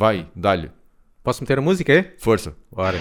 Vai, 0.00 0.26
dá-lhe. 0.34 0.70
Posso 1.22 1.42
meter 1.42 1.58
a 1.58 1.60
música, 1.60 1.92
é? 1.92 2.14
Força. 2.16 2.56
Meu. 2.74 2.92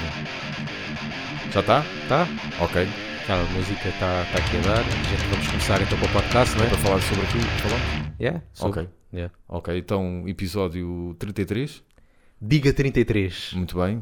Já 1.50 1.62
está? 1.62 1.82
Tá? 2.10 2.28
Ok. 2.60 2.86
Tá, 3.25 3.40
a 3.40 3.44
música 3.54 3.88
está 3.88 4.25
tá 4.25 4.38
aqui 4.38 4.58
a 4.58 4.61
dar. 4.67 4.79
A 4.79 4.83
gente 4.83 5.30
vamos 5.30 5.48
começar 5.48 5.82
então 5.82 5.98
com 5.98 6.06
o 6.06 6.09
podcast, 6.12 6.58
não 6.58 6.66
é? 6.66 6.67
Para 6.67 6.77
falar 6.80 7.01
sobre 7.01 7.25
aquilo 7.25 7.43
que 7.43 7.62
falamos? 7.62 8.20
Yeah, 8.20 8.43
sobre- 8.52 8.82
Ok. 8.82 8.89
yeah. 9.14 9.34
Ok, 9.48 9.77
então 9.77 10.27
episódio 10.27 11.16
33. 11.18 11.82
Diga 12.41 12.73
33. 12.73 13.54
Muito 13.54 13.77
bem. 13.77 14.02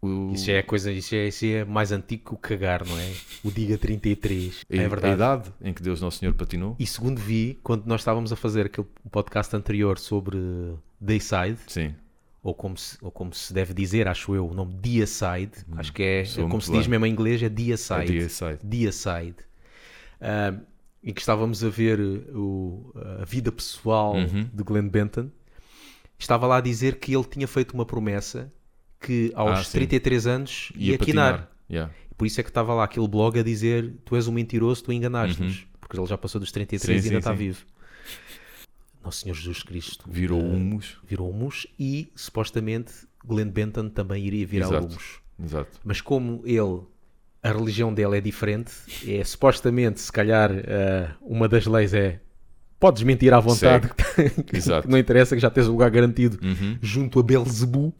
O... 0.00 0.32
Isso 0.32 0.50
é 0.50 0.62
coisa, 0.62 0.90
isso 0.90 1.14
é, 1.14 1.28
isso 1.28 1.44
é 1.44 1.66
mais 1.66 1.92
antigo 1.92 2.24
que 2.30 2.32
o 2.34 2.38
cagar, 2.38 2.82
não 2.86 2.98
é? 2.98 3.12
O 3.44 3.50
Diga 3.50 3.76
33. 3.76 4.64
a, 4.70 4.74
é 4.74 4.86
a 4.86 4.88
verdade. 4.88 5.14
idade 5.14 5.52
em 5.60 5.74
que 5.74 5.82
Deus 5.82 6.00
Nosso 6.00 6.20
Senhor 6.20 6.32
patinou. 6.32 6.76
E 6.78 6.86
segundo 6.86 7.18
vi, 7.20 7.60
quando 7.62 7.84
nós 7.84 8.00
estávamos 8.00 8.32
a 8.32 8.36
fazer 8.36 8.64
aquele 8.64 8.86
podcast 9.12 9.54
anterior 9.54 9.98
sobre 9.98 10.38
Dayside, 10.98 11.58
Sim. 11.66 11.94
Ou 12.46 12.54
como 12.54 12.76
se, 12.76 12.96
ou 13.02 13.10
como 13.10 13.34
se 13.34 13.52
deve 13.52 13.74
dizer, 13.74 14.06
acho 14.06 14.32
eu, 14.34 14.46
o 14.48 14.54
nome 14.54 14.72
Deicide, 14.74 15.50
acho 15.76 15.92
que 15.92 16.02
é, 16.02 16.24
soa 16.24 16.48
como 16.48 16.60
se 16.62 16.70
diz 16.70 16.82
bem. 16.82 16.90
mesmo 16.90 17.06
em 17.06 17.10
inglês, 17.10 17.42
é 17.42 17.48
Deicide. 17.48 18.02
É 18.02 18.04
Deicide. 18.04 18.58
Deicide. 18.62 19.36
Ah, 20.20 20.54
em 21.02 21.12
que 21.12 21.20
estávamos 21.20 21.64
a 21.64 21.68
ver 21.68 21.98
o- 22.34 22.92
a 23.20 23.24
vida 23.24 23.50
pessoal 23.50 24.14
Uhum. 24.14 24.48
de 24.52 24.62
Glenn 24.62 24.88
Benton. 24.88 25.28
Estava 26.18 26.46
lá 26.46 26.58
a 26.58 26.60
dizer 26.60 26.98
que 27.00 27.14
ele 27.14 27.24
tinha 27.24 27.48
feito 27.48 27.72
uma 27.74 27.84
promessa 27.84 28.52
que 29.00 29.32
aos 29.34 29.58
Ah, 29.58 29.64
sim. 29.64 29.72
33 29.78 30.26
anos 30.26 30.72
ia, 30.76 30.92
Ia 30.92 30.98
quinar. 30.98 31.50
Yeah. 31.68 31.92
Por 32.16 32.26
isso 32.26 32.40
é 32.40 32.44
que 32.44 32.50
estava 32.50 32.72
lá 32.74 32.84
aquele 32.84 33.06
blog 33.08 33.38
a 33.38 33.42
dizer 33.42 33.92
tu 34.04 34.14
és 34.16 34.26
um 34.28 34.32
mentiroso, 34.32 34.84
tu 34.84 34.92
enganaste-nos. 34.92 35.66
Porque 35.80 35.98
ele 35.98 36.06
já 36.06 36.16
passou 36.16 36.40
dos 36.40 36.50
33 36.52 36.96
Uhum. 36.98 37.02
Sim, 37.02 37.06
e 37.08 37.10
ainda 37.10 37.14
sim, 37.16 37.18
está 37.18 37.32
vivo. 37.32 37.64
Nosso 39.06 39.20
Senhor 39.20 39.34
Jesus 39.34 39.62
Cristo 39.62 40.04
Virou 40.08 40.40
eh, 40.40 40.44
humus. 40.44 40.98
virou 41.06 41.30
humus 41.30 41.66
e 41.78 42.10
supostamente 42.14 42.92
Glenn 43.24 43.48
Benton 43.50 43.88
também 43.88 44.24
iria 44.24 44.46
virar 44.46 44.66
Exato. 44.66 44.86
humus. 44.86 45.20
Exato. 45.42 45.80
Mas 45.84 46.00
como 46.00 46.42
ele, 46.44 46.80
a 47.42 47.52
religião 47.52 47.94
dele 47.94 48.18
é 48.18 48.20
diferente, 48.20 48.72
é 49.06 49.22
supostamente, 49.24 50.00
se 50.00 50.10
calhar, 50.12 50.50
eh, 50.52 51.08
uma 51.20 51.48
das 51.48 51.66
leis 51.66 51.94
é 51.94 52.20
podes 52.80 53.02
mentir 53.04 53.32
à 53.32 53.40
vontade, 53.40 53.88
que 54.46 54.56
Exato. 54.56 54.88
não 54.88 54.98
interessa 54.98 55.34
que 55.36 55.40
já 55.40 55.50
tens 55.50 55.66
o 55.66 55.72
lugar 55.72 55.90
garantido 55.90 56.38
Uhum. 56.44 56.76
junto 56.82 57.18
a 57.20 57.22
Belzebu. 57.22 57.94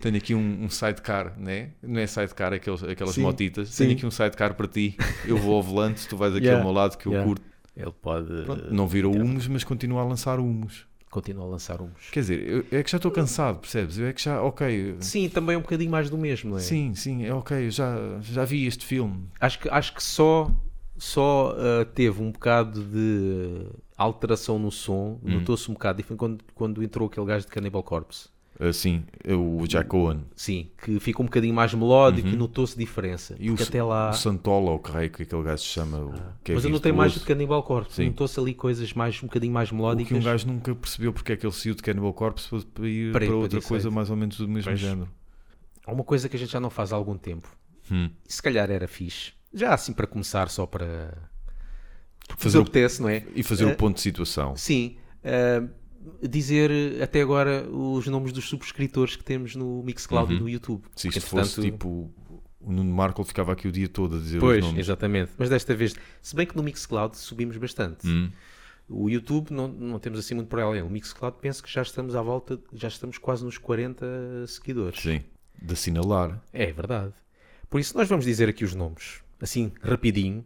Tenho 0.00 0.16
aqui 0.16 0.34
um, 0.34 0.64
um 0.64 0.68
sidecar, 0.68 1.38
né? 1.38 1.70
Não 1.80 2.00
é 2.00 2.06
sidecar, 2.08 2.52
aqueles, 2.52 2.82
aquelas 2.82 3.14
Sim, 3.14 3.22
motitas. 3.22 3.68
sim. 3.68 3.84
Tenho 3.84 3.96
aqui 3.96 4.06
um 4.06 4.10
sidecar 4.10 4.54
para 4.54 4.66
ti. 4.66 4.96
Eu 5.24 5.36
vou 5.36 5.54
ao 5.54 5.62
volante, 5.62 6.08
tu 6.08 6.16
vais 6.16 6.34
aqui 6.34 6.46
Yeah, 6.46 6.60
ao 6.60 6.68
meu 6.68 6.74
lado 6.76 6.98
que 6.98 7.06
eu 7.06 7.12
yeah. 7.12 7.26
curto. 7.28 7.51
Ele 7.76 7.92
pode 7.92 8.44
Pronto, 8.44 8.72
não 8.74 8.86
vira 8.86 9.08
humus, 9.08 9.46
mas 9.48 9.64
continua 9.64 10.02
a 10.02 10.04
lançar 10.04 10.38
humus. 10.38 10.86
continuar 11.10 11.44
a 11.46 11.48
lançar 11.48 11.80
humus. 11.80 12.10
Quer 12.10 12.20
dizer, 12.20 12.48
eu, 12.48 12.64
é 12.78 12.82
que 12.82 12.90
já 12.90 12.96
estou 12.96 13.10
cansado, 13.10 13.58
percebes? 13.60 13.98
Eu 13.98 14.06
é 14.06 14.12
que 14.12 14.22
já, 14.22 14.42
ok. 14.42 14.96
Sim, 15.00 15.28
também 15.28 15.54
é 15.54 15.58
um 15.58 15.62
bocadinho 15.62 15.90
mais 15.90 16.08
do 16.10 16.16
mesmo, 16.18 16.50
não 16.50 16.56
é? 16.58 16.60
Sim, 16.60 16.94
sim, 16.94 17.24
é 17.24 17.32
ok, 17.34 17.70
já, 17.70 17.94
já 18.22 18.44
vi 18.44 18.66
este 18.66 18.84
filme. 18.84 19.26
Acho 19.40 19.58
que, 19.58 19.68
acho 19.68 19.94
que 19.94 20.02
só, 20.02 20.50
só 20.96 21.54
ah, 21.56 21.84
teve 21.84 22.22
um 22.22 22.30
bocado 22.30 22.82
de 22.84 23.66
alteração 23.96 24.58
no 24.58 24.70
som, 24.70 25.18
Hum. 25.22 25.34
notou-se 25.38 25.70
um 25.70 25.74
bocado 25.74 25.98
diferente 25.98 26.18
quando, 26.18 26.44
quando 26.54 26.82
entrou 26.82 27.06
aquele 27.08 27.26
gajo 27.26 27.46
de 27.46 27.52
Cannibal 27.52 27.82
Corpse. 27.82 28.28
Assim, 28.68 29.02
o 29.28 29.66
Jack 29.66 29.94
Owen. 29.96 30.24
Sim, 30.36 30.70
que 30.84 31.00
fica 31.00 31.20
um 31.20 31.24
bocadinho 31.24 31.52
mais 31.52 31.74
melódico 31.74 32.28
e 32.28 32.36
notou-se 32.36 32.78
diferença. 32.78 33.34
Uhum. 33.34 33.38
E 33.40 33.50
o, 33.50 33.54
até 33.54 33.82
lá. 33.82 34.10
o 34.10 34.12
Santola, 34.12 34.70
ou 34.70 34.78
que 34.78 34.90
raio 34.92 35.10
que 35.10 35.22
aquele 35.24 35.42
gajo 35.42 35.62
se 35.62 35.68
chama. 35.68 35.98
o- 35.98 36.14
que 36.44 36.52
é 36.52 36.54
Mas 36.54 36.64
eu 36.64 36.70
notei 36.70 36.92
mais 36.92 37.12
do 37.14 37.20
que 37.20 37.26
Cannibal 37.26 37.62
Corpse. 37.62 37.96
Sim. 37.96 38.06
Notou-se 38.06 38.38
ali 38.38 38.54
coisas 38.54 38.92
mais, 38.92 39.20
um 39.22 39.26
bocadinho 39.26 39.52
mais 39.52 39.72
O 39.72 39.74
melódicas. 39.74 40.08
que 40.08 40.14
um 40.14 40.22
gajo 40.22 40.46
nunca 40.46 40.74
percebeu 40.74 41.12
porque 41.12 41.32
é 41.32 41.36
que 41.36 41.44
ele 41.44 41.52
saiu 41.52 41.74
de 41.74 41.82
Cannibal 41.82 42.12
Corpse 42.12 42.48
para, 42.72 42.86
ir 42.88 43.12
Para 43.12 43.26
para, 43.26 43.34
outra 43.34 43.60
coisa 43.62 43.90
mais 43.90 44.10
ou 44.10 44.16
menos 44.16 44.36
do 44.36 44.46
mesmo 44.48 44.70
Pois. 44.70 44.78
género. 44.80 45.08
Há 45.84 45.92
uma 45.92 46.04
coisa 46.04 46.28
que 46.28 46.36
a 46.36 46.38
gente 46.38 46.52
já 46.52 46.60
não 46.60 46.70
faz 46.70 46.92
há 46.92 46.96
algum 46.96 47.16
tempo. 47.16 47.48
Hum. 47.90 48.10
E 48.28 48.32
se 48.32 48.40
calhar 48.40 48.70
era 48.70 48.86
fixe. 48.86 49.32
Já 49.52 49.74
assim 49.74 49.92
para 49.92 50.06
começar, 50.06 50.48
só 50.48 50.64
para. 50.66 51.18
Porque 52.28 52.42
Fazer 52.44 52.58
o- 52.58 52.62
apetece, 52.62 53.02
não 53.02 53.08
é? 53.08 53.24
E 53.34 53.42
fazer 53.42 53.64
Eh, 53.64 53.72
o 53.72 53.76
ponto 53.76 53.96
de 53.96 54.00
situação. 54.02 54.54
Sim. 54.56 54.96
ah, 55.24 55.66
dizer 56.22 56.70
até 57.02 57.20
agora 57.20 57.68
os 57.70 58.06
nomes 58.06 58.32
dos 58.32 58.48
subscritores 58.48 59.16
que 59.16 59.24
temos 59.24 59.54
no 59.54 59.82
Mixcloud 59.82 60.32
e 60.34 60.38
no 60.40 60.48
YouTube. 60.48 60.82
Se 60.96 61.08
isto 61.08 61.20
Porque, 61.20 61.30
fosse 61.30 61.60
entretanto- 61.60 61.72
tipo. 61.72 62.10
O 62.64 62.70
Nuno 62.72 62.94
Marco 62.94 63.24
ficava 63.24 63.52
aqui 63.52 63.66
o 63.66 63.72
dia 63.72 63.88
todo 63.88 64.14
a 64.14 64.18
dizer 64.20 64.38
Pois, 64.38 64.58
os 64.60 64.66
nomes. 64.70 64.86
exatamente. 64.86 65.32
Mas 65.36 65.48
desta 65.48 65.74
vez, 65.74 65.96
se 66.20 66.36
bem 66.36 66.46
que 66.46 66.54
no 66.56 66.62
Mixcloud 66.62 67.16
subimos 67.18 67.56
bastante. 67.56 68.06
Hum. 68.06 68.30
O 68.88 69.10
YouTube 69.10 69.50
não, 69.50 69.66
não 69.66 69.98
temos 69.98 70.20
assim 70.20 70.34
muito 70.34 70.46
por 70.46 70.60
ela. 70.60 70.80
O 70.84 70.88
Mixcloud 70.88 71.38
penso 71.40 71.60
que 71.60 71.68
já 71.72 71.82
estamos 71.82 72.14
à 72.14 72.22
volta, 72.22 72.60
já 72.72 72.86
estamos 72.86 73.18
quase 73.18 73.44
nos 73.44 73.58
40 73.58 74.06
seguidores. 74.46 75.00
Sim. 75.00 75.22
De 75.60 75.72
assinalar. 75.72 76.40
É 76.52 76.70
verdade. 76.72 77.12
Por 77.68 77.80
isso 77.80 77.96
nós 77.96 78.08
vamos 78.08 78.24
dizer 78.24 78.48
aqui 78.48 78.64
os 78.64 78.74
nomes, 78.76 79.22
assim, 79.40 79.72
rapidinho. 79.82 80.44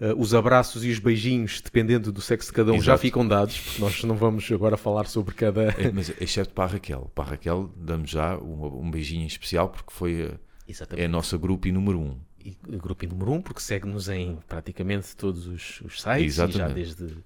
Uh, 0.00 0.14
os 0.16 0.32
abraços 0.32 0.84
e 0.84 0.90
os 0.90 1.00
beijinhos, 1.00 1.60
dependendo 1.60 2.12
do 2.12 2.20
sexo 2.20 2.50
de 2.50 2.54
cada 2.54 2.70
um, 2.70 2.76
já 2.76 2.92
Exato. 2.92 3.00
ficam 3.00 3.26
dados, 3.26 3.58
porque 3.58 3.80
nós 3.80 4.04
não 4.04 4.14
vamos 4.14 4.48
agora 4.52 4.76
falar 4.76 5.06
sobre 5.06 5.34
cada. 5.34 5.74
É, 5.76 5.90
mas 5.90 6.12
exceto 6.20 6.54
para 6.54 6.64
a 6.64 6.66
Raquel. 6.74 7.10
Para 7.14 7.24
a 7.24 7.30
Raquel 7.30 7.68
damos 7.76 8.10
já 8.10 8.38
um, 8.38 8.84
um 8.84 8.90
beijinho 8.90 9.24
em 9.24 9.26
especial 9.26 9.68
porque 9.68 9.92
foi 9.92 10.22
a, 10.22 10.24
é 10.26 10.38
Exatamente. 10.68 11.04
a 11.04 11.08
nossa 11.08 11.36
grupo 11.36 11.66
número 11.68 11.98
um. 11.98 12.16
E 12.44 12.56
grupo 12.76 13.06
número 13.06 13.32
1, 13.32 13.34
um, 13.34 13.42
porque 13.42 13.60
segue-nos 13.60 14.08
em 14.08 14.38
praticamente 14.46 15.16
todos 15.16 15.46
os, 15.46 15.80
os 15.80 16.00
sites 16.00 16.34
e 16.34 16.36
já 16.36 16.44
Exatamente. 16.44 16.74
desde, 16.74 17.16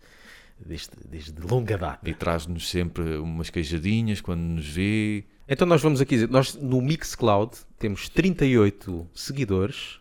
desde, 0.58 0.90
desde 1.06 1.40
longa 1.42 1.76
data. 1.76 2.08
E 2.08 2.14
traz-nos 2.14 2.68
sempre 2.68 3.18
umas 3.18 3.50
queijadinhas 3.50 4.20
quando 4.20 4.40
nos 4.40 4.66
vê. 4.66 5.24
Então 5.46 5.66
nós 5.66 5.82
vamos 5.82 6.00
aqui 6.00 6.14
dizer, 6.14 6.30
nós 6.30 6.54
no 6.54 6.80
Mixcloud 6.80 7.54
temos 7.78 8.08
38 8.08 9.06
seguidores. 9.14 10.00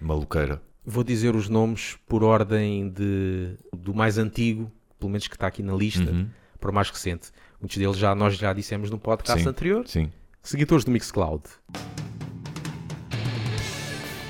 Maluqueira. 0.00 0.62
Vou 0.86 1.02
dizer 1.02 1.34
os 1.34 1.48
nomes 1.48 1.96
por 2.06 2.22
ordem 2.22 2.88
de, 2.90 3.54
do 3.72 3.94
mais 3.94 4.18
antigo, 4.18 4.70
pelo 4.98 5.10
menos 5.10 5.26
que 5.26 5.34
está 5.34 5.46
aqui 5.46 5.62
na 5.62 5.72
lista, 5.74 6.10
Uhum. 6.10 6.28
para 6.60 6.70
o 6.70 6.74
mais 6.74 6.90
recente. 6.90 7.28
Muitos 7.60 7.76
deles 7.78 7.96
já 7.96 8.14
nós 8.14 8.36
já 8.36 8.52
dissemos 8.52 8.90
no 8.90 8.98
podcast 8.98 9.42
Sim. 9.42 9.48
anterior. 9.48 9.86
Sim. 9.88 10.10
Seguidores 10.42 10.84
do 10.84 10.90
Mixcloud. 10.90 11.42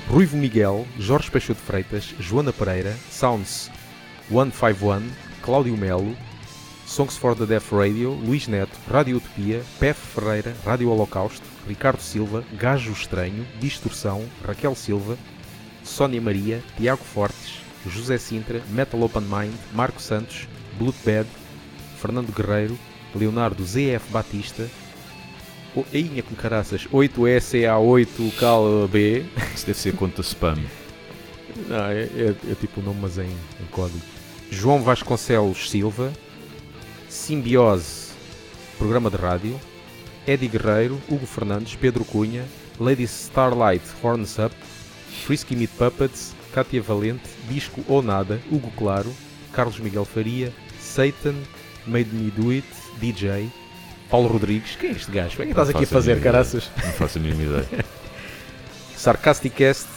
Ruivo 0.09 0.37
Miguel, 0.37 0.87
Jorge 0.97 1.29
Peixoto 1.29 1.59
Freitas, 1.59 2.13
Joana 2.19 2.53
Pereira, 2.53 2.93
Sounds 3.09 3.69
151, 4.29 5.01
Cláudio 5.41 5.75
Melo, 5.75 6.15
Songs 6.85 7.17
for 7.17 7.35
the 7.35 7.45
Deaf 7.45 7.73
Radio, 7.75 8.11
Luís 8.11 8.47
Neto, 8.47 8.77
Rádio 8.89 9.17
Utopia, 9.17 9.61
Pef 9.79 9.99
Ferreira, 9.99 10.55
Rádio 10.63 10.89
Holocausto, 10.89 11.45
Ricardo 11.67 11.99
Silva, 11.99 12.43
Gajo 12.57 12.91
Estranho, 12.91 13.45
Distorção, 13.59 14.23
Raquel 14.45 14.75
Silva, 14.75 15.17
Sónia 15.85 16.19
Maria, 16.21 16.61
Tiago 16.77 17.03
Fortes, 17.03 17.59
José 17.87 18.17
Sintra, 18.17 18.61
Metal 18.71 19.01
Open 19.01 19.21
Mind, 19.21 19.53
Marco 19.73 20.01
Santos, 20.01 20.47
Bloodbed, 20.77 21.27
Fernando 22.01 22.31
Guerreiro, 22.33 22.77
Leonardo 23.13 23.63
ZF 23.63 24.09
Batista, 24.11 24.67
o, 25.75 25.85
Einha 25.93 26.23
com 26.23 26.35
caraças, 26.35 26.87
8SA8 26.87 28.35
Cal 28.39 28.87
B. 28.87 29.25
Isso 29.53 29.65
deve 29.67 29.79
ser 29.79 29.95
conta 29.95 30.21
spam. 30.21 30.57
Não, 31.67 31.85
é, 31.85 32.03
é- 32.03 32.35
é 32.51 32.55
tipo 32.59 32.81
o 32.81 32.83
nome, 32.83 32.99
mas 33.01 33.17
em, 33.17 33.23
em 33.29 33.65
código. 33.71 34.01
João 34.51 34.81
Vasconcelos 34.81 35.69
Silva, 35.69 36.11
Simbiose, 37.09 38.11
programa 38.77 39.09
de 39.09 39.17
rádio, 39.17 39.59
Eddie 40.27 40.47
Guerreiro, 40.47 40.99
Hugo 41.09 41.25
Fernandes, 41.25 41.75
Pedro 41.75 42.03
Cunha, 42.03 42.45
Lady 42.79 43.03
Starlight 43.03 43.83
Horns 44.03 44.37
Up, 44.39 44.55
Frisky 45.23 45.55
Meat 45.55 45.71
Puppets, 45.77 46.33
Cátia 46.53 46.81
Valente, 46.81 47.27
Disco 47.49 47.83
ou 47.87 48.01
Nada, 48.01 48.39
Hugo 48.51 48.71
Claro, 48.77 49.13
Carlos 49.53 49.79
Miguel 49.79 50.05
Faria, 50.05 50.53
Satan, 50.79 51.35
Made 51.87 52.09
Me 52.13 52.29
Do 52.31 52.51
It, 52.51 52.67
DJ, 52.99 53.49
Paulo 54.09 54.27
Rodrigues. 54.27 54.75
Quem 54.75 54.89
é 54.89 54.93
este 54.93 55.11
gajo? 55.11 55.33
O 55.33 55.35
que 55.37 55.41
é 55.41 55.45
que 55.45 55.51
estás 55.51 55.69
aqui 55.69 55.83
a 55.83 55.87
fazer, 55.87 56.21
caraças? 56.21 56.69
Não 56.83 56.91
faço 56.93 57.17
a 57.17 57.21
mínima 57.21 57.43
ideia. 57.43 57.85
Sarcasticast 58.95 59.87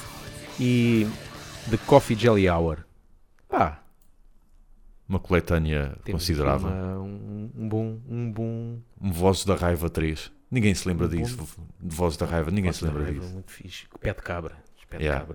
e 0.61 1.07
The 1.71 1.77
Coffee 1.87 2.17
Jelly 2.19 2.49
Hour. 2.49 2.79
Pá, 3.49 3.83
Uma 5.09 5.19
coletânea 5.19 5.97
temos 6.05 6.23
considerável. 6.23 6.69
uma- 6.69 6.99
um, 6.99 7.51
um 7.57 7.69
bom, 7.69 7.99
um 8.09 8.31
bom 8.33 8.79
Um 9.01 9.11
Vozes 9.13 9.45
da 9.45 9.55
Raiva 9.55 9.89
3. 9.89 10.31
Ninguém 10.51 10.75
se 10.75 10.87
lembra 10.89 11.07
Um 11.07 11.11
bom- 11.11 11.17
disso. 11.17 11.39
De 11.81 11.95
Vozes 11.95 12.19
da 12.19 12.27
Raiva, 12.27 12.51
ninguém 12.51 12.73
se 12.73 12.81
Voz 12.81 12.93
da 12.93 12.99
lembra 12.99 13.11
Raiva, 13.13 13.21
disso. 13.25 13.35
Muito 13.35 13.51
fixe. 13.53 13.87
Pé 14.01 14.13
de 14.13 14.23
cabra. 14.23 14.57
Yeah. 14.95 15.27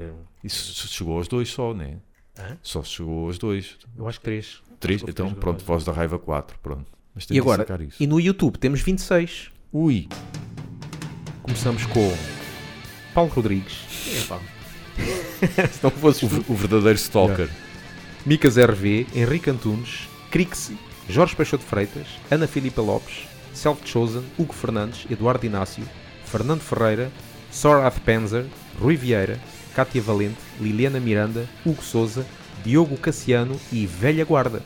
Isso 0.44 0.88
chegou 0.88 1.17
aos 1.17 1.27
dois 1.27 1.50
só, 1.50 1.73
né? 1.73 1.97
Hã? 2.38 2.57
Só 2.61 2.83
chegou 2.83 3.27
aos 3.27 3.38
dois. 3.38 3.77
Eu 3.97 4.07
acho 4.07 4.19
que 4.19 4.25
três. 4.25 4.61
Três, 4.79 4.97
Acho 4.97 5.05
que 5.05 5.11
então 5.11 5.27
três 5.27 5.39
pronto. 5.39 5.63
Voz 5.63 5.83
da 5.85 5.91
Raiva 5.91 6.17
4. 6.19 6.57
Pronto. 6.59 6.85
Mas 7.13 7.25
tem 7.25 7.35
E 7.35 7.39
de 7.39 7.41
agora, 7.41 7.61
sacar 7.61 7.79
isso. 7.81 8.01
e 8.01 8.07
no 8.07 8.19
YouTube 8.19 8.57
temos 8.57 8.81
26. 8.81 9.51
Ui, 9.71 10.07
Começamos 11.41 11.85
com 11.88 12.15
Paulo 13.13 13.31
Rodrigues. 13.31 13.85
É, 14.17 14.25
pá. 14.27 14.39
Se 15.71 15.83
não 15.83 15.91
fosse 15.91 16.25
o, 16.25 16.27
o 16.50 16.55
verdadeiro 16.55 16.97
stalker. 16.97 17.50
Micas 18.25 18.57
RV, 18.57 19.07
Henrique 19.13 19.50
Antunes, 19.50 20.07
Crix, 20.31 20.71
Jorge 21.09 21.35
Peixoto 21.35 21.63
Freitas, 21.63 22.07
Ana 22.31 22.47
Filipa 22.47 22.81
Lopes, 22.81 23.25
Self 23.53 23.85
Chosen, 23.88 24.23
Hugo 24.39 24.53
Fernandes, 24.53 25.05
Eduardo 25.11 25.45
Inácio, 25.45 25.83
Fernando 26.25 26.61
Ferreira, 26.61 27.11
Sorath 27.51 28.00
Penzer, 28.00 28.45
Rui 28.79 28.95
Vieira, 28.95 29.39
Cátia 29.75 30.01
Valente, 30.01 30.37
Liliana 30.59 30.99
Miranda, 30.99 31.47
Hugo 31.65 31.81
Souza, 31.81 32.25
Diogo 32.63 32.97
Cassiano 32.97 33.59
e 33.71 33.85
Velha 33.85 34.25
Guarda. 34.25 34.61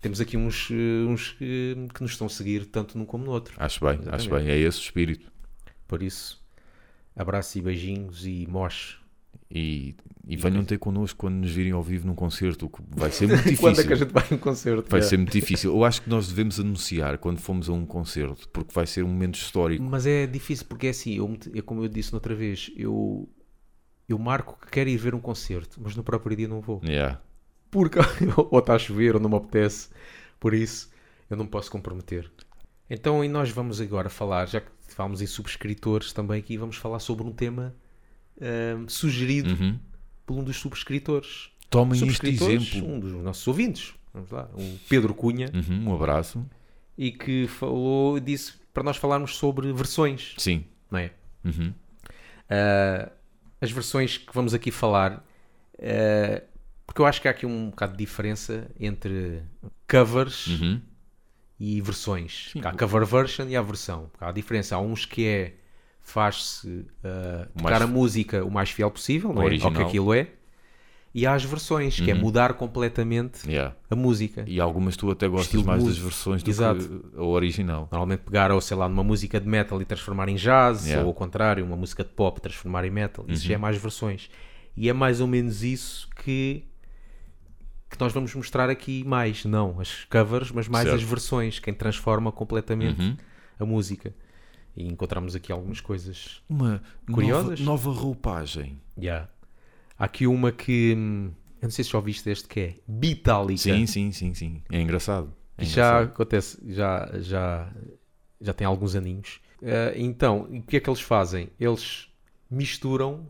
Temos 0.00 0.20
aqui 0.20 0.36
uns, 0.36 0.68
eh, 0.70 1.06
uns 1.08 1.32
que, 1.32 1.76
que 1.92 2.02
nos 2.02 2.12
estão 2.12 2.26
a 2.26 2.30
seguir 2.30 2.66
tanto 2.66 2.96
num 2.96 3.04
como 3.04 3.24
no 3.24 3.32
outro. 3.32 3.54
Acho 3.56 3.80
bem, 3.80 3.94
acho 3.94 4.26
Exatamente. 4.26 4.44
bem. 4.46 4.50
É 4.50 4.58
esse 4.58 4.78
o 4.78 4.82
espírito. 4.82 5.30
Por 5.88 6.02
isso, 6.02 6.40
abraço 7.16 7.58
e 7.58 7.62
beijinhos 7.62 8.24
e 8.24 8.46
moche. 8.48 8.96
E, 9.50 9.94
e 10.26 10.36
venham 10.36 10.62
ter 10.62 10.78
connosco 10.78 11.18
quando 11.20 11.36
nos 11.36 11.50
virem 11.50 11.72
ao 11.72 11.82
vivo 11.82 12.06
num 12.06 12.14
concerto, 12.14 12.66
o 12.66 12.68
que 12.68 12.82
vai 12.90 13.10
ser 13.10 13.26
muito 13.28 13.42
difícil. 13.44 13.62
Quando 13.62 13.80
é 13.80 13.84
que 13.84 13.92
a 13.92 13.96
gente 13.96 14.12
vai 14.12 14.24
a 14.30 14.34
um 14.34 14.38
concerto? 14.38 14.90
Vai 14.90 15.00
É. 15.00 15.02
ser 15.02 15.16
muito 15.16 15.32
difícil. 15.40 15.70
Eu 15.74 15.84
acho 15.84 16.02
que 16.02 16.10
nós 16.10 16.28
devemos 16.28 16.60
anunciar 16.60 17.16
quando 17.18 17.38
fomos 17.38 17.68
a 17.68 17.72
um 17.72 17.86
concerto, 17.86 18.46
porque 18.50 18.74
vai 18.74 18.86
ser 18.86 19.04
um 19.04 19.08
momento 19.08 19.36
histórico. 19.36 19.82
Mas 19.82 20.06
é 20.06 20.26
difícil 20.26 20.66
porque 20.68 20.86
é 20.88 20.90
assim, 20.90 21.14
eu, 21.14 21.38
é 21.54 21.62
como 21.62 21.82
eu 21.82 21.88
disse 21.88 22.12
noutra 22.12 22.34
vez, 22.34 22.70
eu, 22.76 23.26
eu 24.06 24.18
marco 24.18 24.58
que 24.60 24.70
quero 24.70 24.90
ir 24.90 24.98
ver 24.98 25.14
um 25.14 25.20
concerto, 25.20 25.80
mas 25.82 25.96
no 25.96 26.04
próprio 26.04 26.36
dia 26.36 26.46
não 26.48 26.60
vou. 26.60 26.80
Yeah. 26.84 27.18
Porque 27.70 27.98
ou 28.50 28.58
está 28.58 28.74
a 28.74 28.78
chover 28.78 29.14
ou 29.14 29.20
não 29.20 29.30
me 29.30 29.36
apetece, 29.36 29.88
por 30.38 30.52
isso 30.52 30.90
eu 31.30 31.36
não 31.38 31.44
me 31.44 31.50
posso 31.50 31.70
comprometer. 31.70 32.30
Então, 32.90 33.24
e 33.24 33.28
nós 33.28 33.50
vamos 33.50 33.80
agora 33.80 34.08
falar, 34.10 34.46
já 34.46 34.60
que 34.60 34.68
falámos 34.88 35.20
em 35.22 35.26
subscritores 35.26 36.12
também 36.12 36.38
aqui, 36.38 36.56
vamos 36.58 36.76
falar 36.76 36.98
sobre 36.98 37.26
um 37.26 37.32
tema 37.32 37.74
ahm, 38.40 38.86
sugerido 38.88 39.50
Uhum. 39.50 39.78
por 40.26 40.38
um 40.38 40.44
dos 40.44 40.56
subscritores. 40.56 41.50
Tomem 41.70 42.06
este 42.08 42.28
exemplo. 42.28 42.88
um 42.88 42.98
dos 43.00 43.12
nossos 43.12 43.46
ouvintes, 43.46 43.94
vamos 44.14 44.30
lá, 44.30 44.48
o 44.54 44.78
Pedro 44.88 45.14
Cunha, 45.14 45.50
Uhum, 45.54 45.90
um 45.90 45.94
abraço. 45.94 46.44
e 46.96 47.12
que 47.12 47.46
falou, 47.46 48.18
disse 48.18 48.54
para 48.72 48.82
nós 48.82 48.96
falarmos 48.96 49.36
sobre 49.36 49.72
versões, 49.72 50.34
Sim. 50.38 50.64
não 50.90 50.98
é? 50.98 51.10
Uhum. 51.44 51.72
Uh, 52.50 53.10
as 53.60 53.70
versões 53.70 54.16
que 54.18 54.32
vamos 54.32 54.54
aqui 54.54 54.70
falar, 54.70 55.24
uh, 55.74 56.42
porque 56.86 57.00
eu 57.02 57.06
acho 57.06 57.20
que 57.20 57.28
há 57.28 57.30
aqui 57.30 57.44
um 57.44 57.70
bocado 57.70 57.92
de 57.92 57.98
diferença 57.98 58.70
entre 58.80 59.42
covers 59.90 60.46
Uhum. 60.46 60.80
e 61.60 61.80
versões. 61.82 62.50
Sim. 62.52 62.60
Há 62.64 62.70
a 62.70 62.74
cover 62.76 63.04
version 63.04 63.46
e 63.48 63.56
a 63.56 63.62
versão. 63.62 64.10
Há 64.20 64.28
a 64.28 64.32
diferença. 64.32 64.76
Há 64.76 64.80
uns 64.80 65.04
que 65.04 65.26
é 65.26 65.54
faz-se 66.10 66.66
uh, 66.68 67.46
tocar 67.56 67.70
mais- 67.70 67.82
a 67.82 67.86
música 67.86 68.44
o 68.44 68.50
mais 68.50 68.70
fiel 68.70 68.90
possível, 68.90 69.32
não 69.32 69.42
O 69.42 69.42
é? 69.42 69.44
Ao 69.44 69.50
que 69.58 69.64
original. 69.66 69.86
aquilo 69.88 70.14
é. 70.14 70.28
E 71.14 71.26
há 71.26 71.32
as 71.34 71.42
versões, 71.42 71.98
que 71.98 72.10
é 72.10 72.14
Uhum. 72.14 72.20
mudar 72.20 72.52
completamente 72.54 73.48
Yeah. 73.48 73.74
a 73.90 73.96
música. 73.96 74.44
E 74.46 74.60
algumas 74.60 74.94
tu 74.96 75.10
até 75.10 75.26
gostas 75.26 75.46
Estilo 75.46 75.64
mais 75.64 75.82
das 75.82 75.96
versões 75.98 76.42
do 76.42 76.50
Exato. 76.50 76.86
que 76.86 77.16
a 77.18 77.22
original. 77.22 77.88
Normalmente 77.90 78.20
pegar, 78.20 78.52
ou 78.52 78.60
sei 78.60 78.76
lá, 78.76 78.88
numa 78.88 79.02
música 79.02 79.40
de 79.40 79.48
metal 79.48 79.80
e 79.80 79.84
transformar 79.86 80.28
em 80.28 80.36
jazz, 80.36 80.84
Yeah. 80.86 81.02
ou 81.02 81.08
ao 81.08 81.14
contrário, 81.14 81.64
uma 81.64 81.76
música 81.76 82.04
de 82.04 82.10
pop 82.10 82.40
transformar 82.40 82.84
em 82.84 82.90
metal. 82.90 83.24
Isso 83.26 83.42
Uhum. 83.42 83.48
já 83.48 83.54
é 83.54 83.58
mais 83.58 83.76
versões. 83.78 84.30
E 84.76 84.88
é 84.88 84.92
mais 84.92 85.20
ou 85.20 85.26
menos 85.26 85.62
isso 85.64 86.08
que, 86.22 86.62
que 87.90 87.98
nós 87.98 88.12
vamos 88.12 88.32
mostrar 88.34 88.68
aqui 88.70 89.02
mais. 89.04 89.44
Não 89.46 89.80
as 89.80 90.04
covers, 90.04 90.52
mas 90.52 90.68
mais 90.68 90.84
Certo. 90.88 90.96
as 90.96 91.02
versões, 91.02 91.58
quem 91.58 91.72
transforma 91.74 92.30
completamente 92.30 93.00
Uhum. 93.00 93.16
a 93.58 93.64
música. 93.64 94.14
E 94.78 94.86
encontramos 94.86 95.34
aqui 95.34 95.50
algumas 95.50 95.80
coisas. 95.80 96.40
Uma 96.48 96.80
Curiosas? 97.10 97.58
nova, 97.60 97.88
nova 97.90 98.00
roupagem. 98.00 98.80
Yeah. 98.96 99.28
Há 99.98 100.04
aqui 100.04 100.26
uma 100.26 100.52
que. 100.52 100.94
hum, 100.96 101.32
Eu 101.60 101.64
não 101.66 101.70
sei 101.70 101.84
se 101.84 101.90
já 101.90 101.98
ouviste 101.98 102.30
este 102.30 102.46
que 102.46 102.60
é 102.60 102.74
Bitálica. 102.86 103.58
Sim, 103.60 103.86
sim, 103.86 104.12
sim, 104.12 104.34
sim. 104.34 104.62
É 104.70 104.80
engraçado. 104.80 105.34
É 105.56 105.64
Isto 105.64 105.74
já 105.74 105.86
engraçado. 105.88 106.12
acontece, 106.14 106.58
já, 106.72 107.10
já, 107.18 107.72
já 108.40 108.52
tem 108.52 108.64
alguns 108.66 108.94
aninhos. 108.94 109.40
Eh, 109.60 109.94
então, 109.96 110.42
o 110.42 110.62
que 110.62 110.76
é 110.76 110.80
que 110.80 110.88
eles 110.88 111.00
fazem? 111.00 111.48
Eles 111.58 112.06
misturam 112.48 113.26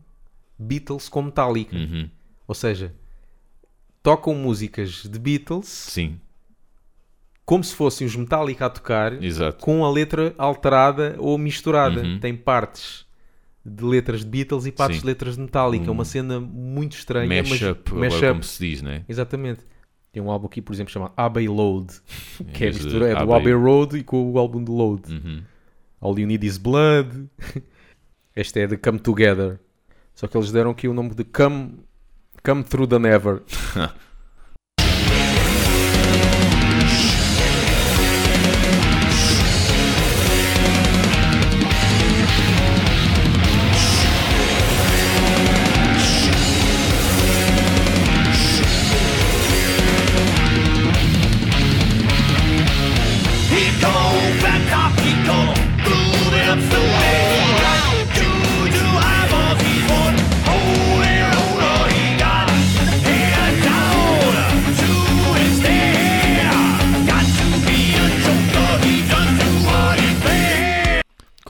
Beatles 0.59 1.09
com 1.09 1.23
Metallica. 1.23 1.75
Uhum. 1.75 2.07
Ou 2.47 2.53
seja, 2.53 2.93
tocam 4.03 4.35
músicas 4.35 5.03
de 5.03 5.17
Beatles 5.17 5.67
Sim, 5.67 6.19
como 7.49 7.63
se 7.63 7.73
fossem 7.73 8.05
os 8.05 8.15
Metallica 8.15 8.67
a 8.67 8.69
tocar, 8.69 9.23
exato. 9.23 9.57
com 9.63 9.83
a 9.83 9.89
letra 9.91 10.35
alterada 10.37 11.15
ou 11.17 11.35
misturada. 11.35 11.99
Uhum. 12.03 12.19
Tem 12.19 12.35
partes 12.35 13.07
de 13.65 13.83
letras 13.83 14.19
de 14.23 14.27
Beatles 14.27 14.67
e 14.67 14.71
partes 14.71 14.97
Sim. 14.97 15.01
de 15.01 15.07
letras 15.07 15.35
de 15.35 15.41
Metallica. 15.41 15.85
É 15.85 15.89
Um 15.89 15.93
uma 15.93 16.05
cena 16.05 16.39
muito 16.39 16.95
estranha. 16.95 17.27
mas- 17.27 17.49
Mashup, 17.49 17.89
agora 17.89 18.05
mashup. 18.09 18.27
como 18.29 18.43
se 18.43 18.67
diz, 18.69 18.81
né? 18.83 19.03
Exatamente. 19.09 19.61
Tem 20.11 20.21
um 20.21 20.29
álbum 20.29 20.45
aqui, 20.45 20.61
por 20.61 20.73
exemplo, 20.73 20.93
chamado 20.93 21.11
Abbey 21.17 21.47
Load, 21.47 21.87
que 22.53 22.65
é, 22.65 22.67
mistura 22.67 23.07
é 23.09 23.15
do 23.15 23.21
Abbey- 23.33 23.35
Abbey 23.35 23.53
Road 23.53 23.97
e 23.97 24.03
com 24.03 24.31
o 24.31 24.37
álbum 24.37 24.63
de 24.63 24.71
Load. 24.71 25.11
Uhum. 25.11 25.41
All 25.99 26.19
You 26.19 26.27
Need 26.27 26.45
Is 26.45 26.59
Blood. 26.59 27.25
Este 28.35 28.59
é 28.59 28.67
de 28.67 28.77
Come 28.77 28.99
Together. 28.99 29.59
Só 30.13 30.27
que 30.27 30.37
eles 30.37 30.51
deram 30.51 30.69
aqui 30.69 30.87
o 30.87 30.93
nome 30.93 31.15
de 31.15 31.23
Come, 31.23 31.79
Come 32.45 32.63
Through 32.63 32.87
the 32.87 32.99
Never. 32.99 33.41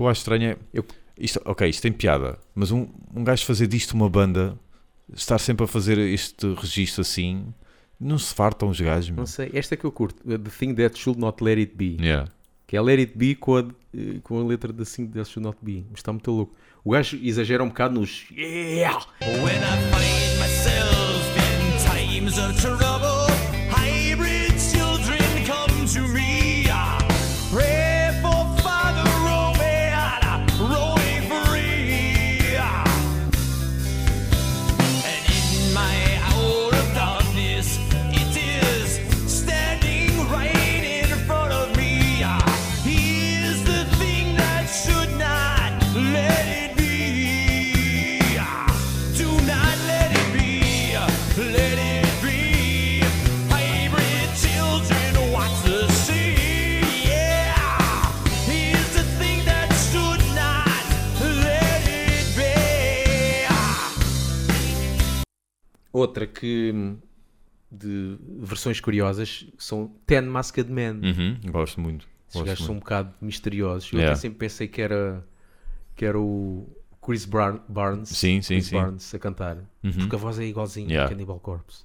eu 0.09 0.11
acho 0.11 0.19
estranho 0.21 0.51
é. 0.51 0.57
Eu- 0.73 0.85
Isto, 1.17 1.41
ok, 1.45 1.67
isto 1.69 1.81
tem 1.81 1.91
piada, 1.91 2.39
mas 2.55 2.71
um, 2.71 2.87
um 3.13 3.23
gajo 3.25 3.45
fazer 3.45 3.67
disto 3.67 3.91
uma 3.93 4.09
banda, 4.09 4.57
estar 5.13 5.37
sempre 5.37 5.65
a 5.65 5.67
fazer 5.67 5.97
este 5.97 6.53
registro 6.53 7.01
assim, 7.01 7.53
não 7.99 8.17
se 8.17 8.33
fartam 8.33 8.69
os 8.69 8.79
gajos. 8.79 9.09
Não 9.09 9.17
meu. 9.17 9.27
sei, 9.27 9.49
esta 9.53 9.73
é 9.73 9.77
que 9.77 9.83
eu 9.85 9.91
curto. 9.91 10.23
The 10.23 10.49
Thing 10.49 10.73
That 10.75 10.97
Should 10.97 11.19
Not 11.19 11.43
Let 11.43 11.57
It 11.57 11.73
Be. 11.75 11.97
Yeah. 11.99 12.31
Que 12.65 12.77
é 12.77 12.81
Let 12.81 12.99
It 12.99 13.17
Be 13.17 13.35
com 13.35 13.57
a, 13.57 13.65
eh, 13.93 14.19
com 14.23 14.39
a 14.39 14.43
letra 14.47 14.71
da 14.71 14.85
Thing 14.85 15.07
That 15.07 15.29
Should 15.29 15.41
Not 15.45 15.57
Be. 15.61 15.83
Mas 15.89 15.99
está 15.99 16.13
muito 16.13 16.31
louco. 16.31 16.55
O 16.85 16.91
gajo 16.91 17.17
exagera 17.21 17.61
um 17.63 17.67
bocado 17.67 17.99
nos 17.99 18.29
Yeah! 18.31 19.05
When 19.21 19.57
I 19.57 19.75
find 19.91 20.39
myself 20.39 21.25
in 21.37 22.15
times 22.15 22.37
of 22.37 22.55
trouble, 22.61 23.08
Outra 65.99 66.25
que 66.27 66.95
de 67.71 68.17
versões 68.39 68.79
curiosas 68.79 69.45
são 69.57 69.91
Ten 70.05 70.21
Masked 70.21 70.69
Men. 70.71 70.95
Uhum, 71.03 71.39
Gosto 71.51 71.79
muito. 71.79 72.07
Esses 72.27 72.33
Gosto 72.41 72.45
gajos 72.47 72.65
são 72.65 72.75
um 72.75 72.79
bocado 72.79 73.13
misteriosos. 73.21 73.91
Eu 73.91 73.99
Yeah. 73.99 74.13
até 74.13 74.21
sempre 74.21 74.37
pensei 74.39 74.67
que 74.67 74.81
era, 74.81 75.23
que 75.95 76.05
era 76.05 76.19
o 76.19 76.67
Chris 77.01 77.25
Bar- 77.25 77.63
Barnes, 77.67 78.09
Sim, 78.09 78.41
sim, 78.41 78.55
Chris 78.55 78.67
sim. 78.67 78.75
Barnes 78.75 79.13
a 79.13 79.19
cantar. 79.19 79.57
Uhum. 79.83 79.91
Porque 79.91 80.15
a 80.15 80.19
voz 80.19 80.39
é 80.39 80.45
igualzinha 80.45 80.87
Yeah. 80.87 81.05
a 81.05 81.09
Cannibal 81.09 81.39
Corpse. 81.39 81.83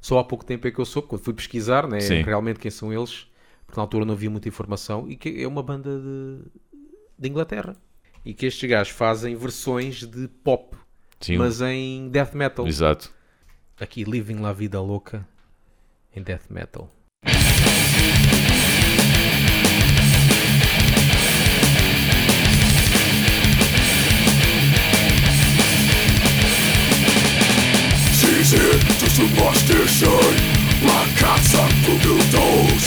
Só 0.00 0.18
há 0.18 0.24
pouco 0.24 0.44
tempo 0.44 0.66
é 0.66 0.70
que 0.70 0.78
eu 0.78 0.84
soube, 0.84 1.08
quando 1.08 1.22
fui 1.22 1.32
pesquisar 1.32 1.86
né, 1.86 1.98
realmente 2.24 2.58
quem 2.58 2.70
são 2.70 2.92
eles, 2.92 3.26
porque 3.66 3.78
na 3.78 3.84
altura 3.84 4.04
não 4.04 4.14
havia 4.14 4.28
muita 4.30 4.48
informação, 4.48 5.08
e 5.08 5.16
que 5.16 5.42
é 5.42 5.46
uma 5.46 5.62
banda 5.62 5.90
de, 6.00 6.40
de 7.18 7.28
Inglaterra. 7.28 7.76
E 8.24 8.34
que 8.34 8.46
estes 8.46 8.68
gajos 8.68 8.92
fazem 8.92 9.34
versões 9.36 10.00
de 10.06 10.26
pop, 10.28 10.76
mas 11.38 11.60
em 11.60 12.08
death 12.08 12.34
metal. 12.34 12.66
Exato 12.66 13.12
aqui 13.80 14.04
Living 14.04 14.40
La 14.40 14.52
Vida 14.52 14.80
Louca 14.80 15.26
em 16.14 16.22
Death 16.22 16.50
Metal. 16.50 16.90
easy 28.42 28.78
to 28.98 29.06
superstition. 29.10 30.32
Black 30.82 31.08
cats 31.16 31.54
and 31.54 31.72
poodles 31.84 32.84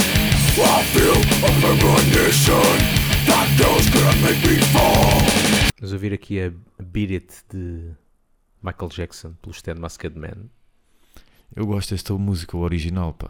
I 0.58 0.84
feel 0.94 1.20
a 1.48 1.52
premonition 1.62 2.78
That 3.26 3.48
girl's 3.58 3.88
gonna 3.90 4.16
make 4.22 4.42
me 4.48 4.58
fall. 4.74 5.22
Vamos 5.80 5.94
ouvir 5.94 6.14
aqui 6.14 6.40
a 6.42 6.54
Beat 6.84 7.12
It 7.12 7.46
de 7.50 7.96
Michael 8.62 8.90
Jackson 8.90 9.34
pelo 9.42 9.54
Stan 9.54 9.80
Masked 9.80 10.16
Man. 10.16 10.50
Eu 11.56 11.66
gosto 11.66 11.92
desta 11.92 12.14
música 12.14 12.58
original, 12.58 13.14
pá. 13.14 13.30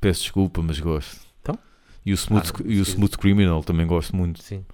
Peço 0.00 0.22
desculpa, 0.22 0.60
mas 0.62 0.80
gosto. 0.80 1.16
Então? 1.42 1.56
E 2.04 2.12
o 2.12 2.14
Smooth, 2.14 2.52
Ah, 2.58 2.62
e 2.66 2.78
o. 2.80 2.82
Smooth 2.82 3.16
Criminal 3.18 3.62
também 3.62 3.86
gosto 3.86 4.16
muito. 4.16 4.42
Sim. 4.42 4.64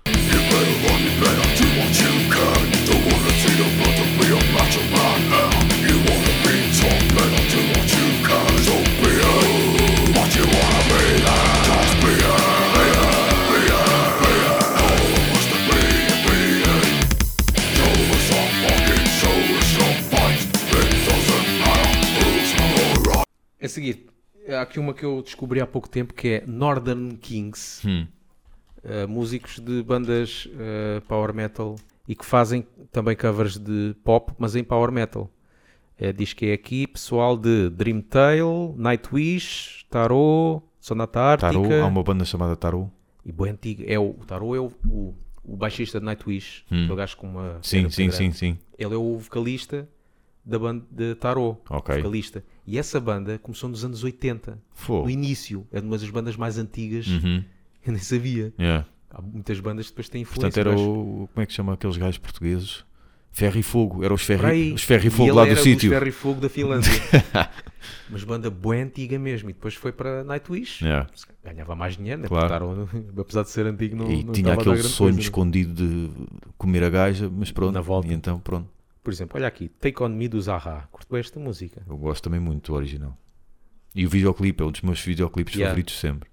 A 23.63 23.69
seguir, 23.69 24.07
há 24.49 24.63
aqui 24.63 24.79
uma 24.81 24.93
que 24.93 25.05
eu 25.05 25.23
descobri 25.23 25.61
há 25.61 25.67
pouco 25.67 25.89
tempo 25.89 26.13
que 26.15 26.29
é 26.29 26.45
Northern 26.47 27.17
Kings, 27.17 27.87
Hum. 27.87 28.07
uh, 28.85 29.09
músicos 29.09 29.59
de 29.61 29.83
bandas 29.83 30.47
uh, 30.47 31.01
power 31.07 31.33
metal 31.35 31.77
e 32.09 32.15
que 32.17 32.25
fazem 32.25 32.67
também 32.91 33.15
covers 33.17 33.57
de 33.59 33.95
pop, 34.05 34.33
mas 34.39 34.57
em 34.57 34.65
power 34.65 34.91
metal. 34.91 35.31
Uh, 36.01 36.13
diz 36.13 36.33
que 36.33 36.47
é 36.47 36.53
aqui 36.55 36.87
pessoal 36.87 37.37
de 37.37 37.71
Dream 37.71 38.01
Tale, 38.01 38.75
Nightwish, 38.77 39.85
Tarot, 39.89 40.63
Sonata 40.81 41.21
Ártica 41.21 41.53
Tarot, 41.53 41.75
há 41.75 41.87
uma 41.87 42.03
banda 42.03 42.25
chamada 42.25 42.57
Tarot. 42.57 42.91
e 43.25 43.31
boa 43.31 43.49
antiga. 43.49 43.85
É 43.87 43.99
o, 43.99 44.11
o 44.11 44.25
Tarot 44.27 44.57
é 44.57 44.61
o, 44.61 44.73
o, 44.89 45.15
o 45.45 45.57
baixista 45.57 46.01
de 46.01 46.07
Nightwish, 46.07 46.65
Hum. 46.73 46.83
aquele 46.85 46.97
gajo 46.97 47.17
com 47.17 47.29
uma. 47.29 47.59
Sim, 47.63 47.89
sim, 47.91 48.11
sim, 48.11 48.33
sim. 48.33 48.59
Ele 48.77 48.95
é 48.95 48.97
o 48.97 49.17
vocalista 49.19 49.89
da 50.45 50.59
banda 50.59 50.85
de 50.91 51.15
Tarot. 51.15 51.59
Ok. 51.71 51.97
Vocalista. 51.97 52.45
E 52.67 52.79
essa 52.79 53.01
banda 53.01 53.39
começou 53.39 53.69
nos 53.69 53.85
anos 53.85 54.03
80. 54.03 54.59
Fogo. 54.73 55.05
No 55.05 55.11
início. 55.11 55.67
É 55.73 55.81
uma 55.81 55.99
das 55.99 56.11
bandas 56.11 56.37
mais 56.37 56.59
antigas. 56.59 57.07
Uhum. 57.07 57.45
Eu 57.85 57.93
nem 57.93 58.01
sabia. 58.01 58.53
Yeah. 58.59 58.87
Há 59.11 59.21
muitas 59.21 59.59
bandas 59.61 59.87
que 59.87 59.93
depois 59.93 60.09
têm 60.09 60.23
influência. 60.23 60.51
Portanto, 60.51 60.59
era 60.59 60.71
mas- 60.73 60.81
o. 60.81 61.29
Como 61.33 61.43
é 61.43 61.47
que 61.47 61.53
chama 61.53 61.73
aqueles 61.75 61.97
gajos 61.97 62.19
portugueses? 62.19 62.85
Ferro 63.33 63.59
e 63.59 63.63
Fogo. 63.63 64.05
Eram 64.05 64.15
os 64.15 64.23
ferro, 64.23 64.47
aí. 64.47 64.73
os 64.73 64.83
ferro 64.83 65.07
e 65.07 65.11
Fogo 65.11 65.33
lá 65.35 65.45
do 65.45 65.51
era 65.53 65.61
sítio. 65.61 65.91
Ferro 65.91 66.07
e 66.07 66.13
Fogo 66.13 66.41
da 66.41 66.49
Finlândia. 66.51 66.91
Mas 68.11 68.23
banda 68.25 68.51
boa 68.51 68.77
antiga 68.77 69.19
mesmo. 69.19 69.49
E 69.49 69.55
depois 69.55 69.75
foi 69.75 69.91
para 69.91 70.23
Nightwish. 70.23 70.85
Yeah. 70.85 71.09
Ganhava 71.43 71.75
mais 71.75 71.97
dinheiro, 71.97 72.21
né? 72.23 72.29
Claro. 72.29 72.89
Apesar 73.17 73.43
de 73.43 73.51
ser 73.51 73.67
antigo, 73.67 73.97
não, 73.97 74.11
e 74.13 74.23
não 74.23 74.33
tinha 74.35 74.53
aquele 74.53 74.83
sonho 74.83 75.15
coisa, 75.15 75.21
escondido 75.21 75.73
de 75.75 76.11
comer 76.59 76.85
a 76.85 76.91
gaja, 76.91 77.31
mas 77.35 77.51
pronto. 77.51 77.73
Na 77.73 77.81
volta. 77.81 78.09
E 78.09 78.13
então, 78.13 78.39
pronto. 78.39 78.69
Por 79.03 79.13
exemplo, 79.13 79.37
olha 79.37 79.49
aqui, 79.49 79.69
Take 79.69 80.03
On 80.03 80.09
Me 80.09 80.29
do 80.29 80.41
Zaha. 80.41 80.89
Curto 80.93 81.17
esta 81.17 81.41
música. 81.41 81.83
Eu 81.89 81.97
gosto 81.97 82.23
também 82.25 82.39
muito 82.41 82.71
do 82.71 82.77
original. 82.77 83.19
E 83.95 84.07
o 84.07 84.09
videoclipe 84.11 84.63
é 84.63 84.67
um 84.67 84.71
dos 84.71 84.81
meus 84.83 85.01
videoclipes 85.01 85.55
Yeah. 85.55 85.71
favoritos 85.71 85.99
sempre. 85.99 86.31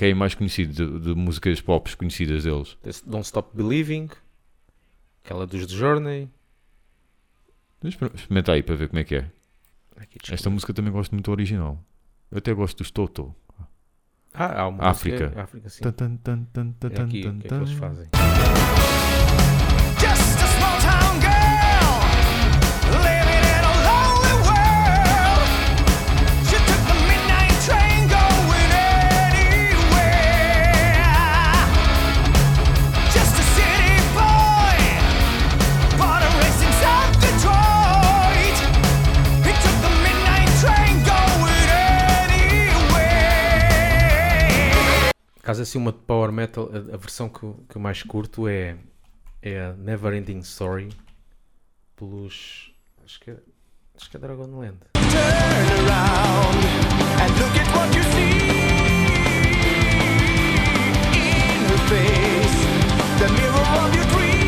Que 0.00 0.06
é 0.06 0.14
mais 0.14 0.34
conhecido 0.34 0.72
de, 0.72 1.00
de 1.08 1.14
músicas 1.14 1.60
pop 1.60 1.94
conhecidas 1.94 2.44
deles? 2.44 2.74
Don't 3.06 3.26
Stop 3.26 3.54
Believing. 3.54 4.08
Aquela 5.22 5.46
dos 5.46 5.66
The 5.66 5.74
Journey. 5.74 6.30
Experimenta 7.84 8.52
aí 8.52 8.62
para 8.62 8.76
ver 8.76 8.88
como 8.88 8.98
é 9.00 9.04
que 9.04 9.16
é. 9.16 9.30
Aqui. 9.98 10.18
Esta 10.32 10.48
música 10.48 10.72
também 10.72 10.90
gosto 10.90 11.12
muito 11.12 11.26
do 11.26 11.32
original. 11.32 11.78
Eu 12.30 12.38
até 12.38 12.54
gosto 12.54 12.78
dos 12.78 12.90
Toto. 12.90 13.34
Ah, 14.32 14.62
há 14.62 14.68
uma 14.68 14.84
África. 14.88 15.24
música- 15.24 15.42
África, 15.42 15.68
sim. 15.68 15.82
Tan, 15.82 15.92
tan, 15.92 16.16
tan, 16.16 16.44
tan, 16.44 16.72
tan, 16.72 16.88
É 16.88 17.02
aqui, 17.02 17.22
tan, 17.22 17.38
que 17.38 17.46
é 17.46 17.48
que 17.50 17.54
eles 17.54 17.72
fazem? 17.72 18.08
Just 20.00 20.39
Caso 45.50 45.62
assim 45.62 45.78
uma 45.78 45.90
de 45.90 45.98
Power 45.98 46.30
Metal, 46.30 46.70
a, 46.72 46.94
a 46.94 46.96
versão 46.96 47.28
que, 47.28 47.40
que 47.68 47.76
eu 47.76 47.80
mais 47.80 48.04
curto 48.04 48.46
é, 48.46 48.76
é 49.42 49.58
a 49.58 49.72
Never 49.72 50.14
Ending 50.14 50.38
Story 50.38 50.90
pelos. 51.96 52.72
Acho 53.04 53.18
que 53.18 53.32
é, 53.32 53.36
acho 53.96 54.08
que 54.08 54.16
é 54.16 54.20
Dragonland. 54.20 54.76
Turn 54.94 55.08
around 55.88 56.54
and 57.20 57.32
look 57.40 57.58
at 57.58 57.66
what 57.74 57.92
you 57.96 58.04
see 58.12 58.30
in 61.56 61.64
her 61.66 61.78
face, 61.88 62.58
the 63.18 63.28
mirror 63.32 63.66
of 63.84 63.92
your 63.96 64.06
dreams. 64.06 64.39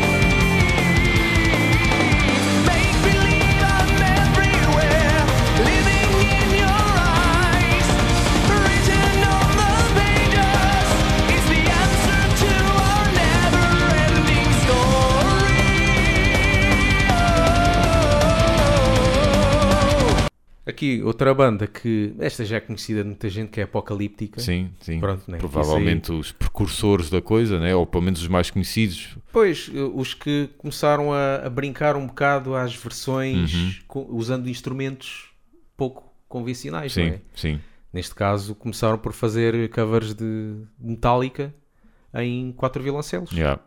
Aqui, 20.73 21.01
outra 21.03 21.33
banda 21.33 21.67
que. 21.67 22.13
Esta 22.19 22.43
já 22.43 22.57
é 22.57 22.59
conhecida 22.59 23.01
de 23.03 23.07
muita 23.09 23.29
gente, 23.29 23.49
que 23.51 23.59
é 23.59 23.63
Apocalíptica. 23.63 24.41
Sim, 24.41 24.71
sim. 24.81 24.99
Pronto, 24.99 25.29
né? 25.29 25.37
Provavelmente 25.37 26.11
os 26.11 26.31
precursores 26.31 27.09
da 27.09 27.21
coisa, 27.21 27.59
né? 27.59 27.75
ou 27.75 27.85
pelo 27.85 28.03
menos 28.03 28.21
os 28.21 28.27
mais 28.27 28.49
conhecidos. 28.49 29.15
Pois, 29.31 29.69
eh, 29.73 29.79
os 29.93 30.13
que 30.13 30.49
começaram 30.57 31.13
a, 31.13 31.35
a 31.45 31.49
brincar 31.49 31.95
um 31.95 32.07
bocado 32.07 32.55
às 32.55 32.75
versões 32.75 33.53
Uhum. 33.53 33.71
co- 33.87 34.07
usando 34.09 34.49
instrumentos 34.49 35.29
pouco 35.77 36.11
convencionais, 36.27 36.93
Sim, 36.93 37.01
não 37.01 37.13
é? 37.13 37.19
sim. 37.35 37.59
Neste 37.93 38.15
caso, 38.15 38.55
começaram 38.55 38.97
por 38.97 39.13
fazer 39.13 39.69
covers 39.69 40.15
de 40.15 40.55
Metallica 40.79 41.53
em 42.15 42.51
quatro 42.51 42.81
violoncelos. 42.81 43.31
Yeah. 43.31 43.61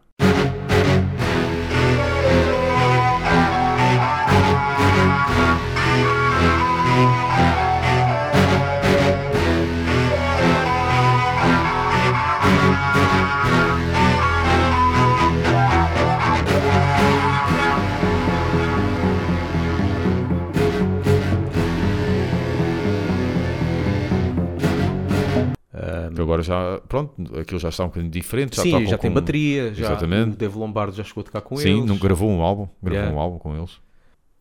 Que 26.16 26.22
Agora 26.22 26.42
já, 26.42 26.80
pronto, 26.88 27.38
aquilo 27.38 27.60
já 27.60 27.68
está 27.68 27.84
um 27.84 27.88
bocadinho 27.88 28.10
diferente. 28.10 28.56
Já 28.56 28.62
Sim, 28.62 28.86
já 28.86 28.98
tem 28.98 29.10
com- 29.10 29.14
bateria, 29.14 29.72
já 29.74 29.86
Exatamente. 29.92 30.32
o 30.34 30.36
Dave 30.36 30.58
Lombardo 30.58 30.96
já 30.96 31.04
chegou 31.04 31.20
a 31.20 31.24
tocar 31.24 31.40
com 31.42 31.56
Sim, 31.56 31.78
eles. 31.78 31.84
não 31.86 31.96
gravou 31.98 32.30
um 32.30 32.42
álbum, 32.42 32.68
gravou 32.82 32.98
Yeah. 33.02 33.16
um 33.16 33.20
álbum 33.20 33.38
com 33.38 33.56
eles. 33.56 33.78